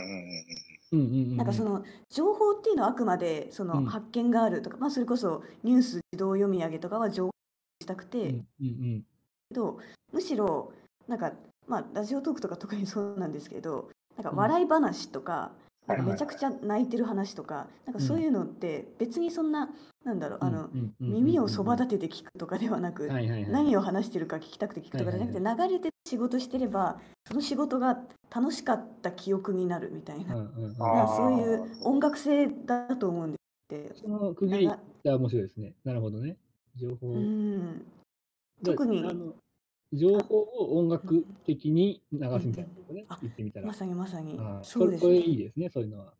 [0.91, 0.99] うん。
[0.99, 1.37] うん。
[1.37, 7.31] なんかその情報っていうのはあくまでそうんの発見があるとか、まあそれこそニュース自動読み上げとかは情報
[7.79, 8.47] にしたくて、うん。
[8.61, 9.05] うん。
[9.49, 9.79] けど
[10.11, 10.71] むしろ
[11.07, 11.31] なんか
[11.69, 14.37] まあラジオトークとか特にそうなんですけどなんかうん。
[14.37, 15.31] 笑い話とか,、
[15.87, 19.69] はいなんかめちゃくちゃ泣いてる話とか、なんかそういうのって別にそんな、
[20.05, 23.49] なんだろうあの、耳をそば立てて聞くとかではなく、はいはいはい。
[23.49, 27.99] 何を話してるか聞きたくて聞くとかじゃなくて、流れて仕事してればその仕事が
[28.29, 30.75] 楽しかった記憶になるみたいな,、うんうんうん。
[30.79, 33.35] あーそういう音楽性だと思うん
[33.69, 35.73] ですその区切りが面白いですね。
[35.83, 36.37] なるほどね。
[36.75, 37.13] 情報。
[37.13, 37.85] うん。
[38.61, 39.33] だ特にあの
[39.93, 43.05] 情報を音楽的に流すみたいなことね。
[43.09, 43.67] あ、言ってみたら。
[43.67, 44.39] まさにまさに。
[44.61, 46.13] そうですこれこれねいいですね、そういうのは。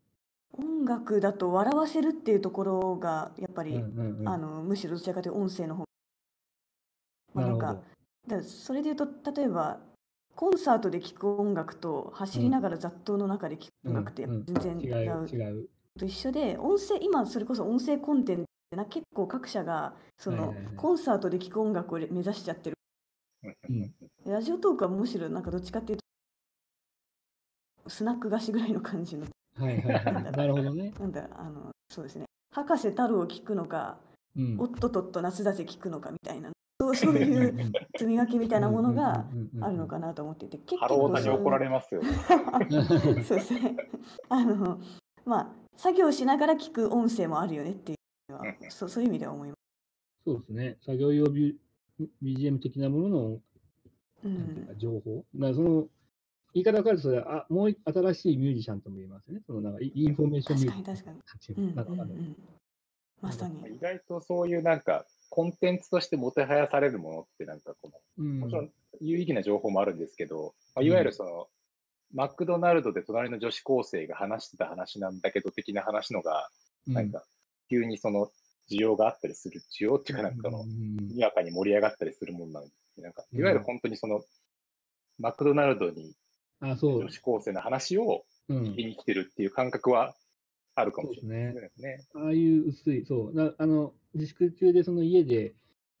[0.52, 4.28] 音楽だと笑わせるっていうところがやっぱり、うんうんうん。
[4.28, 5.84] あのむしろどちらかというと音声の方。
[7.34, 7.80] まあなんか。
[8.26, 9.80] だそれで言うと例えば
[10.36, 15.68] コンサートで聴く音楽と走りながら雑踏の中で聴く音楽ってうんうん全然違う違う、違う。
[15.98, 20.74] と一緒で音声今それこそ音声コンテンツってな結構各社がその、はいはいはい。
[20.76, 22.76] コンサートで聴く音楽を目指しちゃってる
[23.42, 23.94] うん。
[24.26, 25.98] ラジオトークはむしろなんかどっちかっていう
[27.84, 29.26] とスナック菓子ぐらいの感じの。
[29.56, 30.32] はいはいはい。
[30.32, 30.92] なるほどね。
[30.98, 32.26] なんだあのそうですね。
[32.54, 33.98] 博士太郎を聞くのか、
[34.36, 34.56] うん。
[34.58, 36.50] おっとっとっと夏だぜ聞くのかみたいな。
[36.80, 39.26] そうそういう積み分けみたいなものが
[39.60, 42.00] あるのかなと思っていて結ハロータに怒られますよ。
[42.02, 43.36] そう。
[43.38, 43.76] ですね。
[44.30, 44.80] あの、
[45.26, 47.94] まあ、作業しながら聞く音声もあるよねってい
[48.30, 49.54] うのは、うんそうそういう意味では思いま
[50.24, 50.78] そうですね。
[50.80, 51.58] 作業用 B-
[52.22, 53.40] BGM 的なものの
[54.22, 54.28] す。
[54.28, 55.24] うなん情報。
[55.34, 55.86] だからその
[56.52, 59.42] 言い方を変えるとそれは、あもう一新しいミュージシャンとも言えますよね。
[59.46, 62.06] そのなんかイインフォメーションミュージシャン確かに確か。
[63.20, 63.60] まさに。
[63.74, 68.70] 意外とそういうなんか、コンテンツとしてもてはやされるものってなんかこの、うんもちろん
[69.00, 71.46] 有意義な情報もあるんですけど、まあ、いわゆるその、
[72.12, 76.48] マクドナルドで隣の女子高生が話してた話なんだけど的な話のが、
[76.88, 77.22] なんか、
[77.70, 78.30] 急にその
[78.70, 82.64] 需要があったりする、需要っていうかなんかのう、んにわかに盛り上がったりするものなん
[82.96, 84.22] で、なんか、うんいわゆる本当にその、
[85.18, 86.14] マクドナルドに
[86.60, 87.10] あ、そう女。
[87.10, 90.14] 子高生の話をうん聞きに来てるっていう感覚は
[90.74, 92.04] あるかもしれないそうですね。
[92.14, 93.34] ああいう薄い、そう。
[93.34, 95.54] なあの自粛中でその家で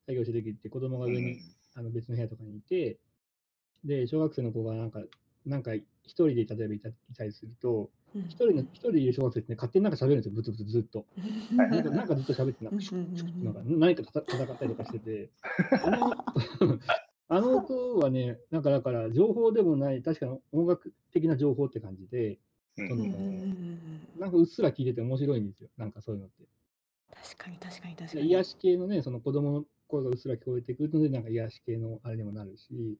[0.06, 1.38] 作業してる時って子供がうん上に、
[1.74, 2.98] あの別の部屋とかにいて、
[3.84, 5.00] で、小学生の子がなんか、
[5.46, 11.06] なんか一人で例えばいたいたりすると、うん一人の、一人でいる小学生って、ね、勝手になんか喋るんですよ、ブツブツずっと。
[11.56, 12.84] はいなんかなんかずっと喋って、なんか
[13.42, 15.30] なんか何か戦ったりとかしてて、
[15.84, 16.78] あの
[17.28, 22.38] あの音はね、なんかだから情報でもない、確かに音楽的な情報って感じで、
[22.76, 23.78] うん
[24.18, 26.44] なんかうっすら聞いてて面白いんですよ、なんかそういうのって。
[27.14, 28.28] 確かに確かに確かに。
[28.28, 32.98] 癒し系のね、その子供の声がうっすら聞こえてくるので、なんか癒し系のあれにもなるし、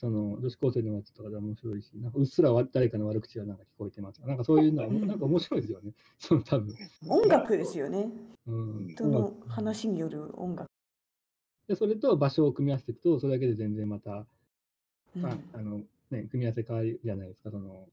[0.00, 4.22] その女子高生のやつとかで面白いし、なんかうっすら誰かの悪口がなんか聞こえてます。
[4.22, 5.92] なんかそういうのは、うんなんか面白いですよね。
[6.18, 6.74] その多分。
[7.06, 8.10] 音楽ですよね。
[8.46, 8.88] うん。
[8.88, 10.70] 人の話による音楽。
[11.68, 14.26] で、それと場所を組み合わせていくと、それだけで全然また、
[15.16, 17.50] うんああの、ね、組み合わせ変わるじゃないですか。
[17.50, 17.86] その、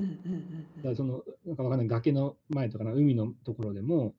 [0.00, 4.16] うんうんうんだからその、なんかわかんない、崖の前とかの海のところでも、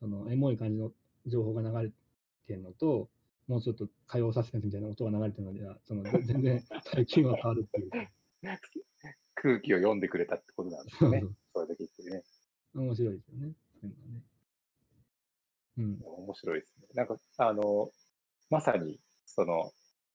[0.00, 0.90] その、エモい感じの
[1.24, 1.92] 情報が流れ
[2.48, 3.08] てるのと、
[3.48, 7.98] もうちょっと歌謡サスペンスみたいな音が流れてるのでは、その、ぜ 全然最近は変わるっていうか。
[9.36, 11.22] 空気を読んでくれたってことなんですよね。
[11.52, 12.24] それだけ言ってね。
[12.74, 13.54] 面白いですよね。
[13.80, 14.22] そういうのはね。
[15.78, 16.02] うん。
[16.24, 16.88] 面白いですね。
[16.94, 17.92] なんか、あの、
[18.50, 19.72] まさに、その、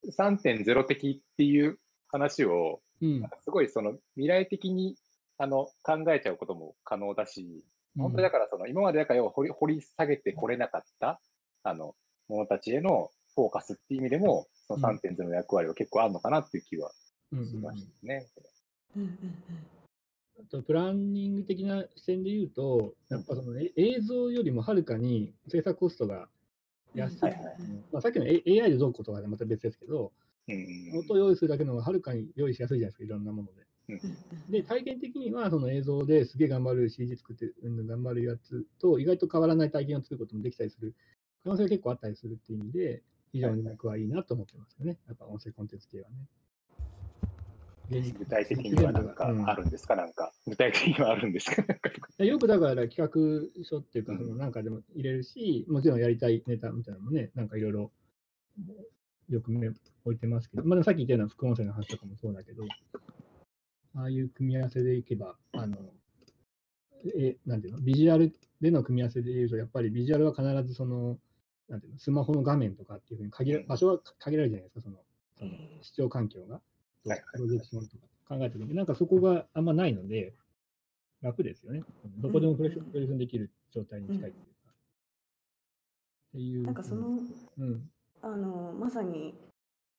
[0.09, 4.95] 3.0的っていう話を、うんすごいその未来的に
[5.39, 7.65] あの考えちゃうことも可能だし、
[7.97, 11.19] 本当にだからその今までだから掘り掘り下げてこれなかった
[11.63, 11.95] あの
[12.27, 16.91] 者たちへのフォーカスっていう意味でも、その3.0の役割は結構あるのかなっていう気は
[17.31, 18.27] しましたね。
[20.39, 26.27] あとプランニング的な視点で言うと、やっぱそのえ映像よりもはるかに制作コストが
[26.95, 27.15] 安い。
[27.17, 27.43] うんはいはい。
[27.91, 30.11] まあ、さっきの AI でどうこうとかでまた別ですけど、
[30.47, 33.65] うん音を用意するだけの方がはるかに用意しやすいじゃないですか、いろんなもので。
[34.49, 40.95] で、体験的にはその映像ですげえ頑張る CG 作ってうん頑張るやつと意外と変わらない体験を作ることもできたりする
[41.43, 44.97] 可能性が結構あったりするっていう意味で、非常に僕はいいなと思ってますよね。
[45.07, 46.15] やっぱ音声コンテンツ系はね。
[48.17, 50.31] 具体的にはなんかあるんですか、なんか。
[50.47, 51.65] 具体的にはあるんですか？
[52.23, 52.97] よくだから企
[53.57, 57.91] 画書っていうか、なんかでも入れるし、もちろんやりたいネタみたいなのもね、なんかいろいろ
[59.29, 62.63] よく目置いてますけど、まあ、でもさっき言ったような副音声の話とかもそうだけど、
[63.95, 65.77] ああいう組み合わせでいけば、あの、
[67.17, 71.19] え、なんていうの、ビジュアルでの組み合わせで言うと、やっぱりビジュアルは必ずその、
[71.71, 74.97] なんていうの、スマホの画面とかっていうふうに限ら、場所は限られるじゃないですか、その、
[75.39, 75.51] その
[75.81, 76.59] 視聴環境が。
[77.03, 80.33] プロジェクションとか考えたときに、なんかそこがあんまないので、
[81.21, 81.81] 楽ですよね。
[82.17, 84.73] どこでもプレッションプレッションできる状態に近いっていうか。
[86.29, 86.63] っていう。
[86.63, 87.07] なんかその、
[87.57, 87.89] うん。
[88.21, 89.33] あのまさに、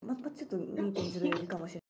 [0.02, 1.80] またちょっと2.0よりかもしれ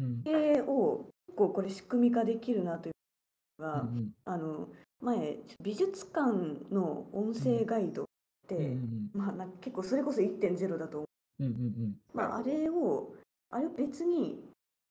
[0.00, 0.22] うん。
[0.24, 0.34] ない。
[0.34, 4.68] 経営を結構これ仕組み化できるなというのが、うんあの
[5.00, 8.09] 前美術館の音声ガイド
[8.56, 11.06] うんうんまあ、なんか結構それこそ1.0だと思
[11.40, 13.14] う、うんうんまあ、あれを
[13.50, 14.42] あれを別に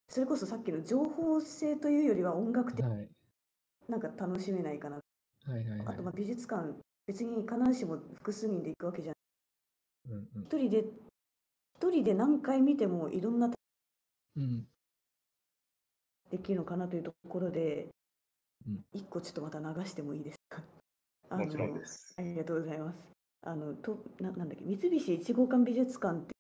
[0.08, 2.92] それこそさっきの情報性というよりは音楽的うん。
[2.92, 3.10] はい。
[3.88, 5.02] なんか楽しめないかな、は
[5.48, 6.12] いはいはいあとまあ。
[6.16, 6.74] 美術館
[7.08, 9.14] 別に必ずしも複数人で行くわけじゃ
[10.10, 10.86] ないうんうん一人で
[11.78, 13.50] 一人で何回見てもいろんな
[14.38, 14.68] うん。
[16.30, 17.88] できるのかなというところで、
[18.68, 20.62] うん一個ちょっとまた流してもいいですか？
[21.30, 22.14] あもちろんのです。
[22.18, 23.19] ありがとうございます。
[23.46, 26.34] あのとななんだっけ三菱一号館美術館って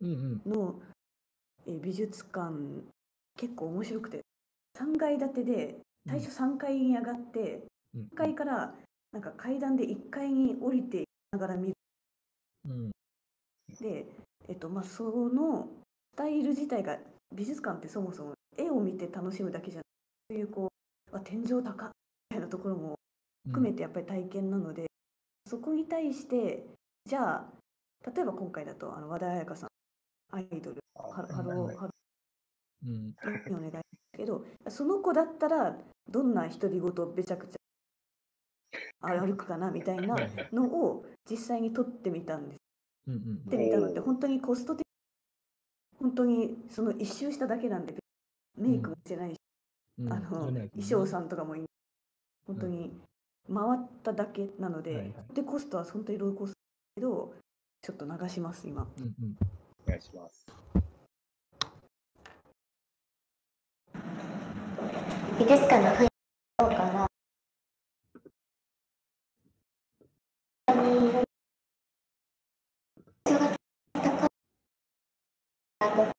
[0.00, 0.52] うんうん。
[0.52, 0.74] の、
[1.66, 2.54] えー美術館
[3.36, 4.20] 結構面白くて
[4.78, 5.78] 3階建てで
[6.08, 8.02] 最初3階に上がって、うん。
[8.12, 8.74] 1階から
[9.12, 11.74] なんか階段で1階に降りていきながら見る。
[12.68, 12.90] うん。
[13.80, 14.06] で、
[14.48, 15.68] えっとまあ、その
[16.12, 16.98] スタイル自体が
[17.34, 19.86] 美術館ってそもそも絵を見て楽しむだけじゃなく
[20.30, 20.68] そういうこ
[21.12, 21.90] うあ天井高っ
[22.30, 22.94] みたいなところも
[23.46, 24.86] 含めてやっぱり体験なので、
[25.46, 26.66] そこに対して
[27.04, 27.44] じゃあ
[28.14, 31.90] 例えば今回だとあの和田彩香さんアイドルハロハローハロ
[32.84, 33.14] うん。
[33.54, 33.84] お願い
[34.16, 35.76] けどその子だったら
[36.08, 37.56] どんな独り言べちゃくちゃ
[39.00, 40.16] あ歩くかなみたいな
[40.52, 42.58] のを実際に撮ってみたんです。
[43.08, 44.84] うんうん撮ってみたのって本当にコスト的
[46.00, 47.94] 本当にその一周しただけなんで
[48.58, 49.36] メイクもしてないし、
[49.98, 50.12] うん。
[50.12, 51.64] あの衣装さんとかもい
[52.46, 52.92] 本当に
[53.52, 56.62] 回っただけなので、はいはいでコストは本当にローコストだ
[56.96, 57.34] けど
[57.82, 59.36] ちょっと流します今うんうん。
[59.86, 60.46] お願いします。
[65.38, 66.10] 美術館の雰囲気
[66.58, 67.06] どうかな？
[73.26, 73.56] 人が
[73.92, 74.26] 高
[76.10, 76.15] い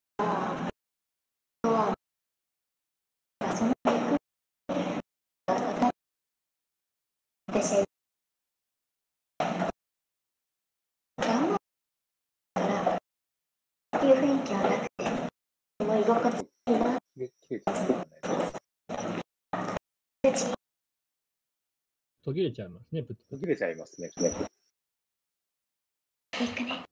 [7.50, 7.82] 私
[11.18, 11.58] 頑張る
[12.54, 12.98] から
[13.98, 17.84] っていう雰囲気はなくてもう居心地いいなで、切れちゃうん
[20.24, 20.54] ですね。
[22.22, 24.12] 途切れちゃいますね、途切れちゃいますね。
[24.18, 24.24] 行
[26.54, 26.84] くね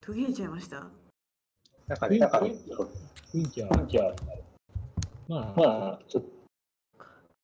[0.00, 0.86] 途切れちゃいました
[1.88, 2.88] なんかね、なんかね、ちょっ
[3.32, 4.14] 雰囲気は、
[5.30, 6.24] まあ、まあ、ちょっ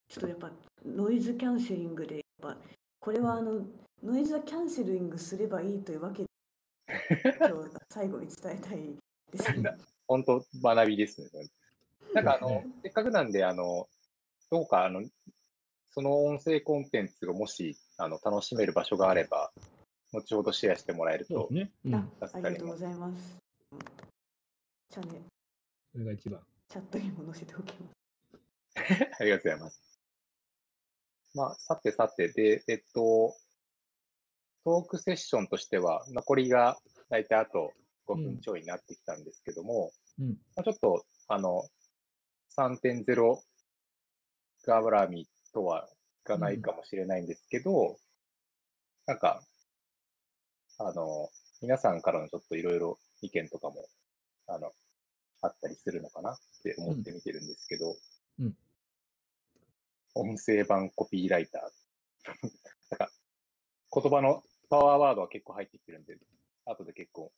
[0.09, 0.51] ちょっとやっぱ
[0.85, 2.57] ノイズキャンセリングでやっぱ
[2.99, 3.61] これはあの
[4.03, 6.27] ノイズはキャンセリングすればいいというわけで
[7.39, 8.97] 今日最後に伝えたい
[9.31, 9.71] ですね。
[10.05, 11.49] 本当学びですね。
[12.13, 13.87] なんかあの、ねせっかくなんで、あの、
[14.51, 15.03] どうか、あの、
[15.91, 19.51] その音声コンテンツがもし、あの、楽しめる場所があれば、
[20.13, 21.71] 後ほどシェアしてもらえるとね。
[21.85, 21.95] うん。
[21.95, 23.37] ああ助かりますりがとうございます。
[24.89, 25.23] チャンネル
[25.91, 26.41] それが一番。
[26.69, 27.95] チャットにも載せておきます。
[29.19, 29.81] ありがとうございます。
[31.33, 33.35] まあ、さてさて、で、えっと、
[34.65, 36.77] トークセッションとしては、残りが
[37.09, 37.73] 大体あと
[38.07, 40.29] 5分ちょいになってきたんですけども、うん。
[40.55, 41.63] まあ、ちょっと、あの、
[42.57, 43.41] 3.0
[44.63, 45.87] ガーブラミとは
[46.23, 47.97] いかないかもしれないんですけど、
[49.05, 49.41] なんか、
[50.79, 51.29] あの、
[51.61, 53.87] 皆さんからのちょっといろいろ意見とかも、
[54.47, 54.73] あの、
[55.41, 57.95] あったりするのかなって思って見てるんですけど、
[58.39, 58.55] うん
[60.19, 61.61] 音声版コピーライター。
[62.89, 63.11] なんか、
[63.93, 66.17] 言葉のパワーワードは結構入ってきてるんで、
[66.65, 67.31] 後で結構、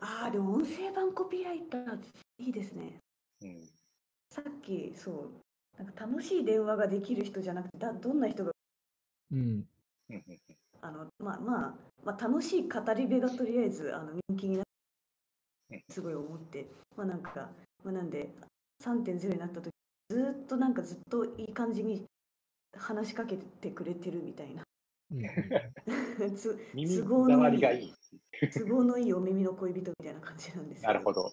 [0.00, 1.98] ああ、でも音声版コピーライター
[2.38, 3.00] いいですね。
[3.42, 3.62] うん、
[4.30, 8.52] さっきそうなんか楽しい電話ができる人じゃなくてだどんな人が
[9.30, 9.38] うん。
[9.38, 9.68] うん
[10.08, 10.40] うんうん
[10.82, 11.74] あの、まあまあ、
[12.04, 14.65] まあ楽しい語り部がとりあえずあの人気にな
[15.88, 17.50] すごい思ってまあなんか、
[17.84, 18.30] まあ、なんで
[18.84, 19.70] 3.0になった時
[20.08, 22.04] ずーっとなんかずっといい感じに
[22.76, 24.62] 話しかけてくれてるみたいな。
[26.36, 27.94] つ合のいい触りがいい。
[28.52, 31.32] 都合のいいお耳の恋人みたいな感じなんですけなるほど。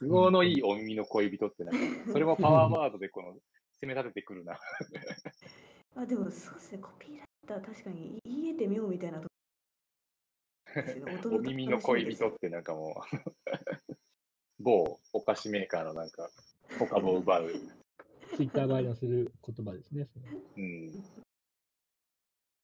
[0.00, 1.78] 都合のいいお耳の恋人ってなんか、
[2.12, 3.32] それもパワーワードでこの
[3.80, 4.58] 攻め立ててくるな。
[5.96, 9.28] あでもそうですね、コピーライター確かに言えてみようみたいなと
[11.32, 13.16] お耳の恋人ってなんかもう、
[14.62, 16.30] 某お菓子メーカーのなんか、
[16.78, 17.52] 他を奪う。
[18.36, 20.06] ツイッター映えのする言葉ですね。
[20.12, 20.26] その
[20.56, 20.92] うん。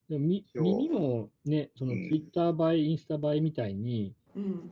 [0.09, 4.71] でもみ耳もね、そのうんツイッター映え、インスタ映えみたいに、うん、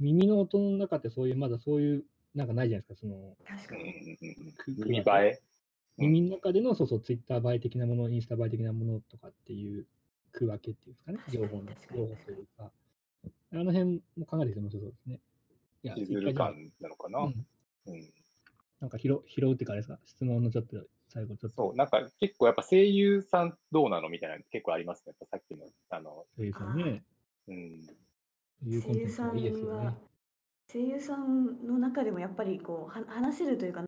[0.00, 4.18] 耳の音の中ってそういう、まだそういう、なんかないじゃないですか、その、うん確かに。
[4.66, 5.42] 耳映え？
[5.98, 9.86] 耳の中での、そうそう、ツイッター映え的なもの、インスタ映え的なものとかっていう
[10.32, 12.72] 区分けっていうんですかね、情報の、情報というか。
[13.24, 15.20] あの辺も考えてて面白そうですね。
[15.84, 17.20] いや、シズル感なのかな？
[17.20, 17.46] うん
[17.86, 18.12] うん
[18.80, 20.76] なんか拾拾うっていうかあれですか、質問のちょっと
[21.08, 21.56] 最後ちょっと。
[21.56, 24.08] そう、なんか結構やっぱ声優さんどうなの？
[24.08, 25.14] みたいなの結構ありますね。
[25.20, 27.04] やっぱさっきの、あの、声優さんね、
[27.46, 27.86] うん。
[28.82, 29.96] 声優さんがいいですよはね。
[30.72, 33.86] 声優さんの中でもやっぱりこうは話せるというか持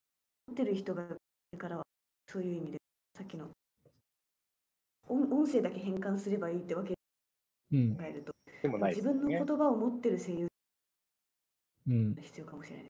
[0.52, 1.06] ってる人がい
[1.52, 1.82] るからは
[2.30, 2.78] そういう意味で
[3.16, 3.48] さっきの
[5.08, 6.94] 音音声だけ変換すればいいってわけで
[7.72, 8.02] うん考。
[8.04, 8.33] えると、
[8.64, 9.28] でもないで自分の。
[9.28, 10.48] 言葉を持ってる声優
[11.86, 12.22] うんが。
[12.22, 12.86] 必要かもしれない。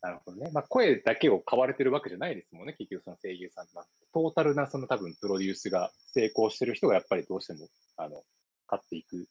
[0.00, 0.50] なるほどね。
[0.54, 3.84] まあ、声だけを買われてるわけじゃないですもんね、結局その声優さんが。
[4.14, 7.68] トータルなその多分プロデュースが成功してる人がやっぱりどうしても、
[7.98, 8.22] あの、
[8.66, 9.26] 買っていく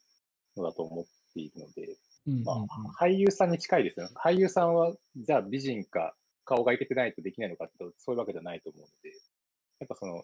[0.56, 1.96] のだと思っているので、
[2.28, 2.66] うんまうんあ、
[3.04, 4.14] 俳優さんに近いですよね。
[4.24, 9.10] 俳優さんは、じゃあ美人か顔がいけてないとできないのかってそういうわけじゃないと思うので、
[9.80, 10.22] やっぱその、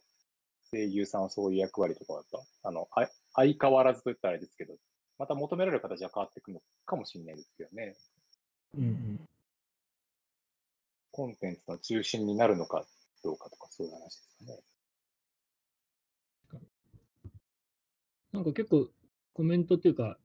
[0.71, 4.75] 声優さんはそういう役割とかはやっぱ、あの、あ相変わらずと言ったらあれですけど、
[5.19, 7.97] また求められる形は変わっていくのかもしれないですけどね。
[8.77, 9.21] うんうん
[11.11, 12.87] コンテンツの中心になるのか
[13.25, 14.61] どうかとか、そういう話ですかね。
[18.31, 18.89] なんか結構
[19.33, 20.17] コメントっていうか、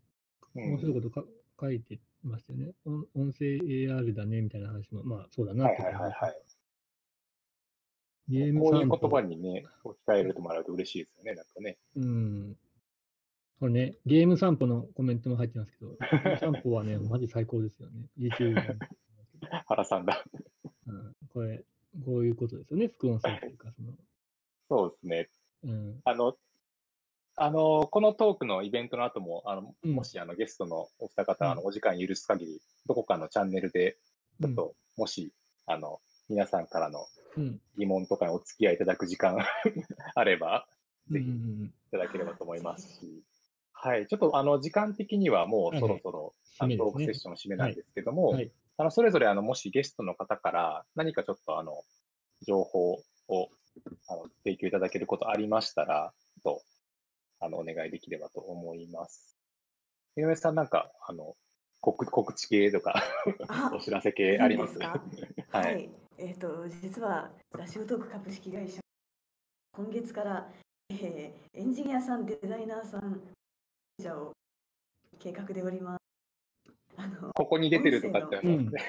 [0.53, 1.23] うん面白いことか
[1.59, 2.73] 書いてましたよね。
[2.85, 6.41] 音音声 AR だねみたいな話も、まあそうだなはいってはいはいはい。
[8.27, 11.77] ゲームこういう言葉にね、置き換えるともらうと嬉しいですよね、なんかね。
[11.95, 12.55] うん。
[13.59, 18.05] これね、ゲーム散歩のコメントも入ってますけど、ゲーム散歩はね、 マジ最高ですよね。
[18.17, 18.77] YouTube
[19.67, 20.23] 原さんだ。
[20.87, 21.63] うん、これ、
[22.05, 23.93] こういうことですよね、副音声というか、その、
[24.69, 25.29] そうですね。
[25.63, 26.37] うん、あの、
[27.35, 29.93] あの、このトークのイベントの後も、あの、うん。
[29.93, 31.51] もしあのゲストのお二方、うん。
[31.51, 33.97] あの、お時間許す限り、どこかのチャンネルで、
[34.41, 35.33] ちょっと、もし、
[35.65, 35.99] あの、
[36.29, 37.05] 皆さんからの
[37.37, 39.37] うん、疑問とかにお付き合いいただく時間
[40.15, 40.67] あれば、
[41.09, 43.23] ぜひいん、ただければと思いますし、
[43.85, 48.49] はい、ちょっとあの、時間的にはもうそろそろ、あのトークセッションを締めないですけども、はい。
[48.77, 51.83] あの、それぞれあの、もしゲストの方から何かちょっとあの、
[52.47, 52.91] 情報
[53.27, 53.49] を
[54.07, 56.13] あの提供いただけることありましたら、
[56.43, 56.61] と、
[57.39, 59.37] あの、お願いできればと思います。
[60.15, 61.35] 井上さんなんか、あの、
[61.81, 63.03] 告告知系とか、
[63.49, 64.73] あ お知らせ系あります？
[64.73, 64.89] いいです
[65.51, 65.57] か？
[65.59, 65.63] は。
[65.65, 65.83] はい。
[65.85, 65.89] い。
[66.19, 68.79] えっ、と、実は、ラジオトーク株式会社、
[69.75, 70.49] 今月から、
[70.89, 73.21] えーエンジニアさん、デザイナーさん、
[73.99, 74.33] じゃを
[75.19, 75.99] 計画でおります。
[76.97, 78.83] あの、ここに出てるとかってありますね。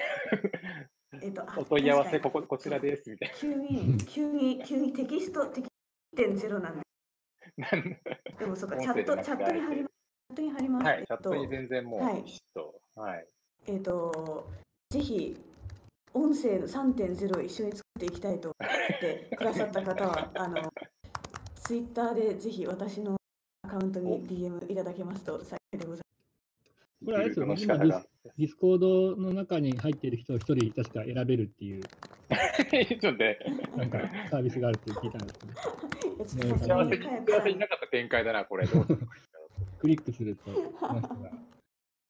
[1.21, 5.67] えっ、と、あお問い合わせ、ここ、こちらです、みたい急に、急に、急にテキスト、テキ
[6.17, 6.81] 1.0なんで、
[7.57, 7.69] な。
[8.39, 9.93] でもそうか、音チャット、チャットに貼ります。
[10.27, 10.85] チャットに貼ります。
[10.85, 12.23] はい、えっとチャットに全然もう、はい
[12.95, 13.27] はい。
[13.67, 14.49] えっ、と、
[14.89, 15.37] ぜひ、
[16.13, 20.71] 音声の3.0を一緒に作っていきたいと思ってくださった方は、あの、
[21.63, 23.17] ツイッターでぜひ私の
[23.65, 26.05] アカウントに DM いただけますと幸いでござい
[27.03, 28.05] これあれですよね入力の仕方が。
[28.37, 33.37] ディスコードの中に入っている人を一人確か選べるっていう、ちょっとね、
[33.75, 33.99] なんか
[34.29, 36.37] サービスがあるって聞いたんですけど、ます。
[36.37, 38.67] いやちょっねとさすが幸せに、幸せになかった展開だな、これ。
[38.67, 41.31] クリックすると、この人が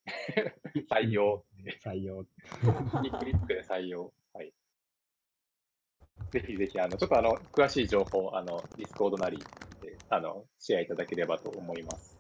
[0.98, 1.44] 採用。
[1.84, 2.24] 採用。
[2.24, 2.30] ク
[3.04, 4.14] リックで採用。
[4.34, 4.54] はい。
[6.32, 9.46] ぜひぜひ、あの、ちょっとあの、詳しい情報、あの、ディスコードなりで、
[10.10, 12.18] あの、シェアいただければと思います。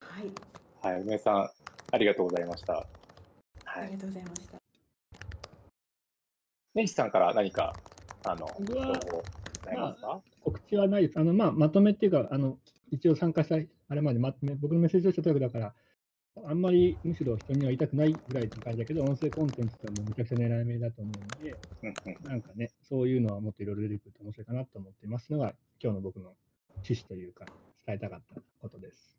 [0.00, 0.32] はい、
[0.82, 1.50] はい、梅さん、
[1.92, 2.74] ありがとうございました。
[2.74, 2.86] あ
[3.64, 3.88] はい。
[3.88, 4.58] りがとうございました。
[6.74, 7.74] ネイシさんから何か、
[8.24, 8.94] あの、情報ご
[9.64, 10.20] ざいますか？
[10.42, 11.18] 告知はないです。
[11.18, 12.58] あの、まあ、まとめっていうか、あの、
[12.90, 13.56] 一応参加した、
[13.88, 15.74] あれまでまとめ、僕のメッセージをした時だから、
[16.44, 26.34] あんまりむしろ人には言いたくないぐらいって感じだけど、音声コンテンツってもうめちゃくちゃ狙い目だと思うので、うんうんなんかね、そういうのはもっといろいろ出てくると面白いかなと思っていますのが、今日の僕の
[26.84, 27.46] 趣旨というか、
[27.86, 29.16] 伝えたかったことです。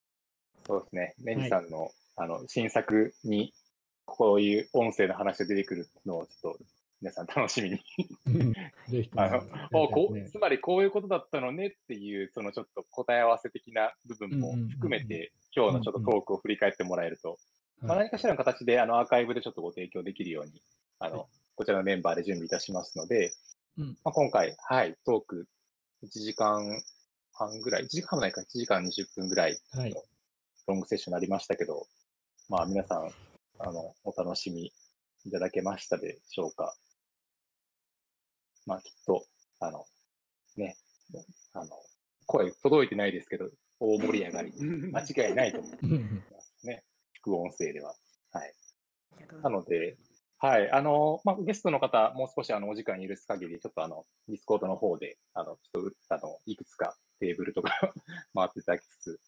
[0.66, 1.16] そうですね。
[1.20, 3.54] ネイさんの、あの、新作に、
[4.06, 6.60] こういう音声の話が出てくるのをちょっと
[7.02, 7.80] 皆さん楽しみに。
[8.28, 8.54] うん。
[8.90, 9.30] ぜひあ
[9.72, 17.38] のこうつまりこういうことだったのねっていう、そのちょっと答え合わせ的な部分も含めて、今日のちょっとトークを振り返ってもらえると、
[17.82, 20.62] ま何かしらの形であのアーカイブでちょっとご提供できるように、
[21.00, 21.28] あの、はい。
[21.56, 23.32] こちらのメンバーで準備いたしますので、
[23.78, 23.98] うん。
[24.04, 25.48] まあ、今回、はい、トーク
[26.04, 26.82] 1時間
[27.40, 29.94] 半ぐらい、1時間もないか、1時間20分ぐらいはい。
[30.68, 31.88] ロングセッションになりましたけど、
[32.50, 33.12] まあ皆さん、
[33.60, 34.72] あの、お楽しみ
[35.26, 36.76] いただけましたでしょうか。
[38.66, 39.26] まあきっと、
[39.62, 39.86] あの、
[40.58, 40.78] ね、
[41.54, 41.72] あの、
[42.26, 46.84] 声届いてないですけど、大盛り上がりに 間違いないと思いますね。
[47.14, 47.96] 副音声では。
[48.32, 48.54] はい。
[49.42, 49.98] ないので、
[50.38, 57.72] はい、あの、まあ、ゲストの方、もう少しあの、お時間許す限り、ちょっとあの、ディスコードの方で、あの、ちょっと、あの、いくつかテーブルとか
[58.34, 59.20] 回っていただきつつ、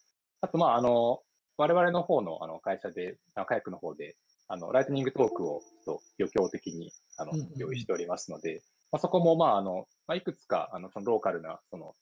[0.41, 1.21] あと、まあ、あの、
[1.57, 4.17] 我々の方の、あの、会社で、あカヤックの方で、
[4.47, 11.95] あの、ライトニングトークを、ちょっと余興的に、あの用意しておりますので、まあ、そこも、まあ、あの、まあ、いくつか、あの、そのローカルな、その、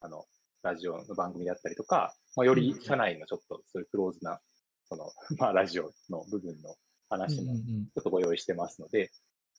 [0.00, 0.26] あの、
[0.62, 4.40] ラジオの番組だったりとか、まあ、より社内のちょっと、そういうクローズな、
[4.88, 6.76] その、 まあ、ラジオの部分の
[7.08, 9.10] 話も、ちょっとご用意してますので、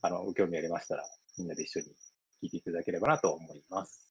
[0.01, 1.03] あの、ご興味ありましたら、
[1.37, 1.87] みんなで一緒に
[2.43, 4.06] 聞いていただければなと思います。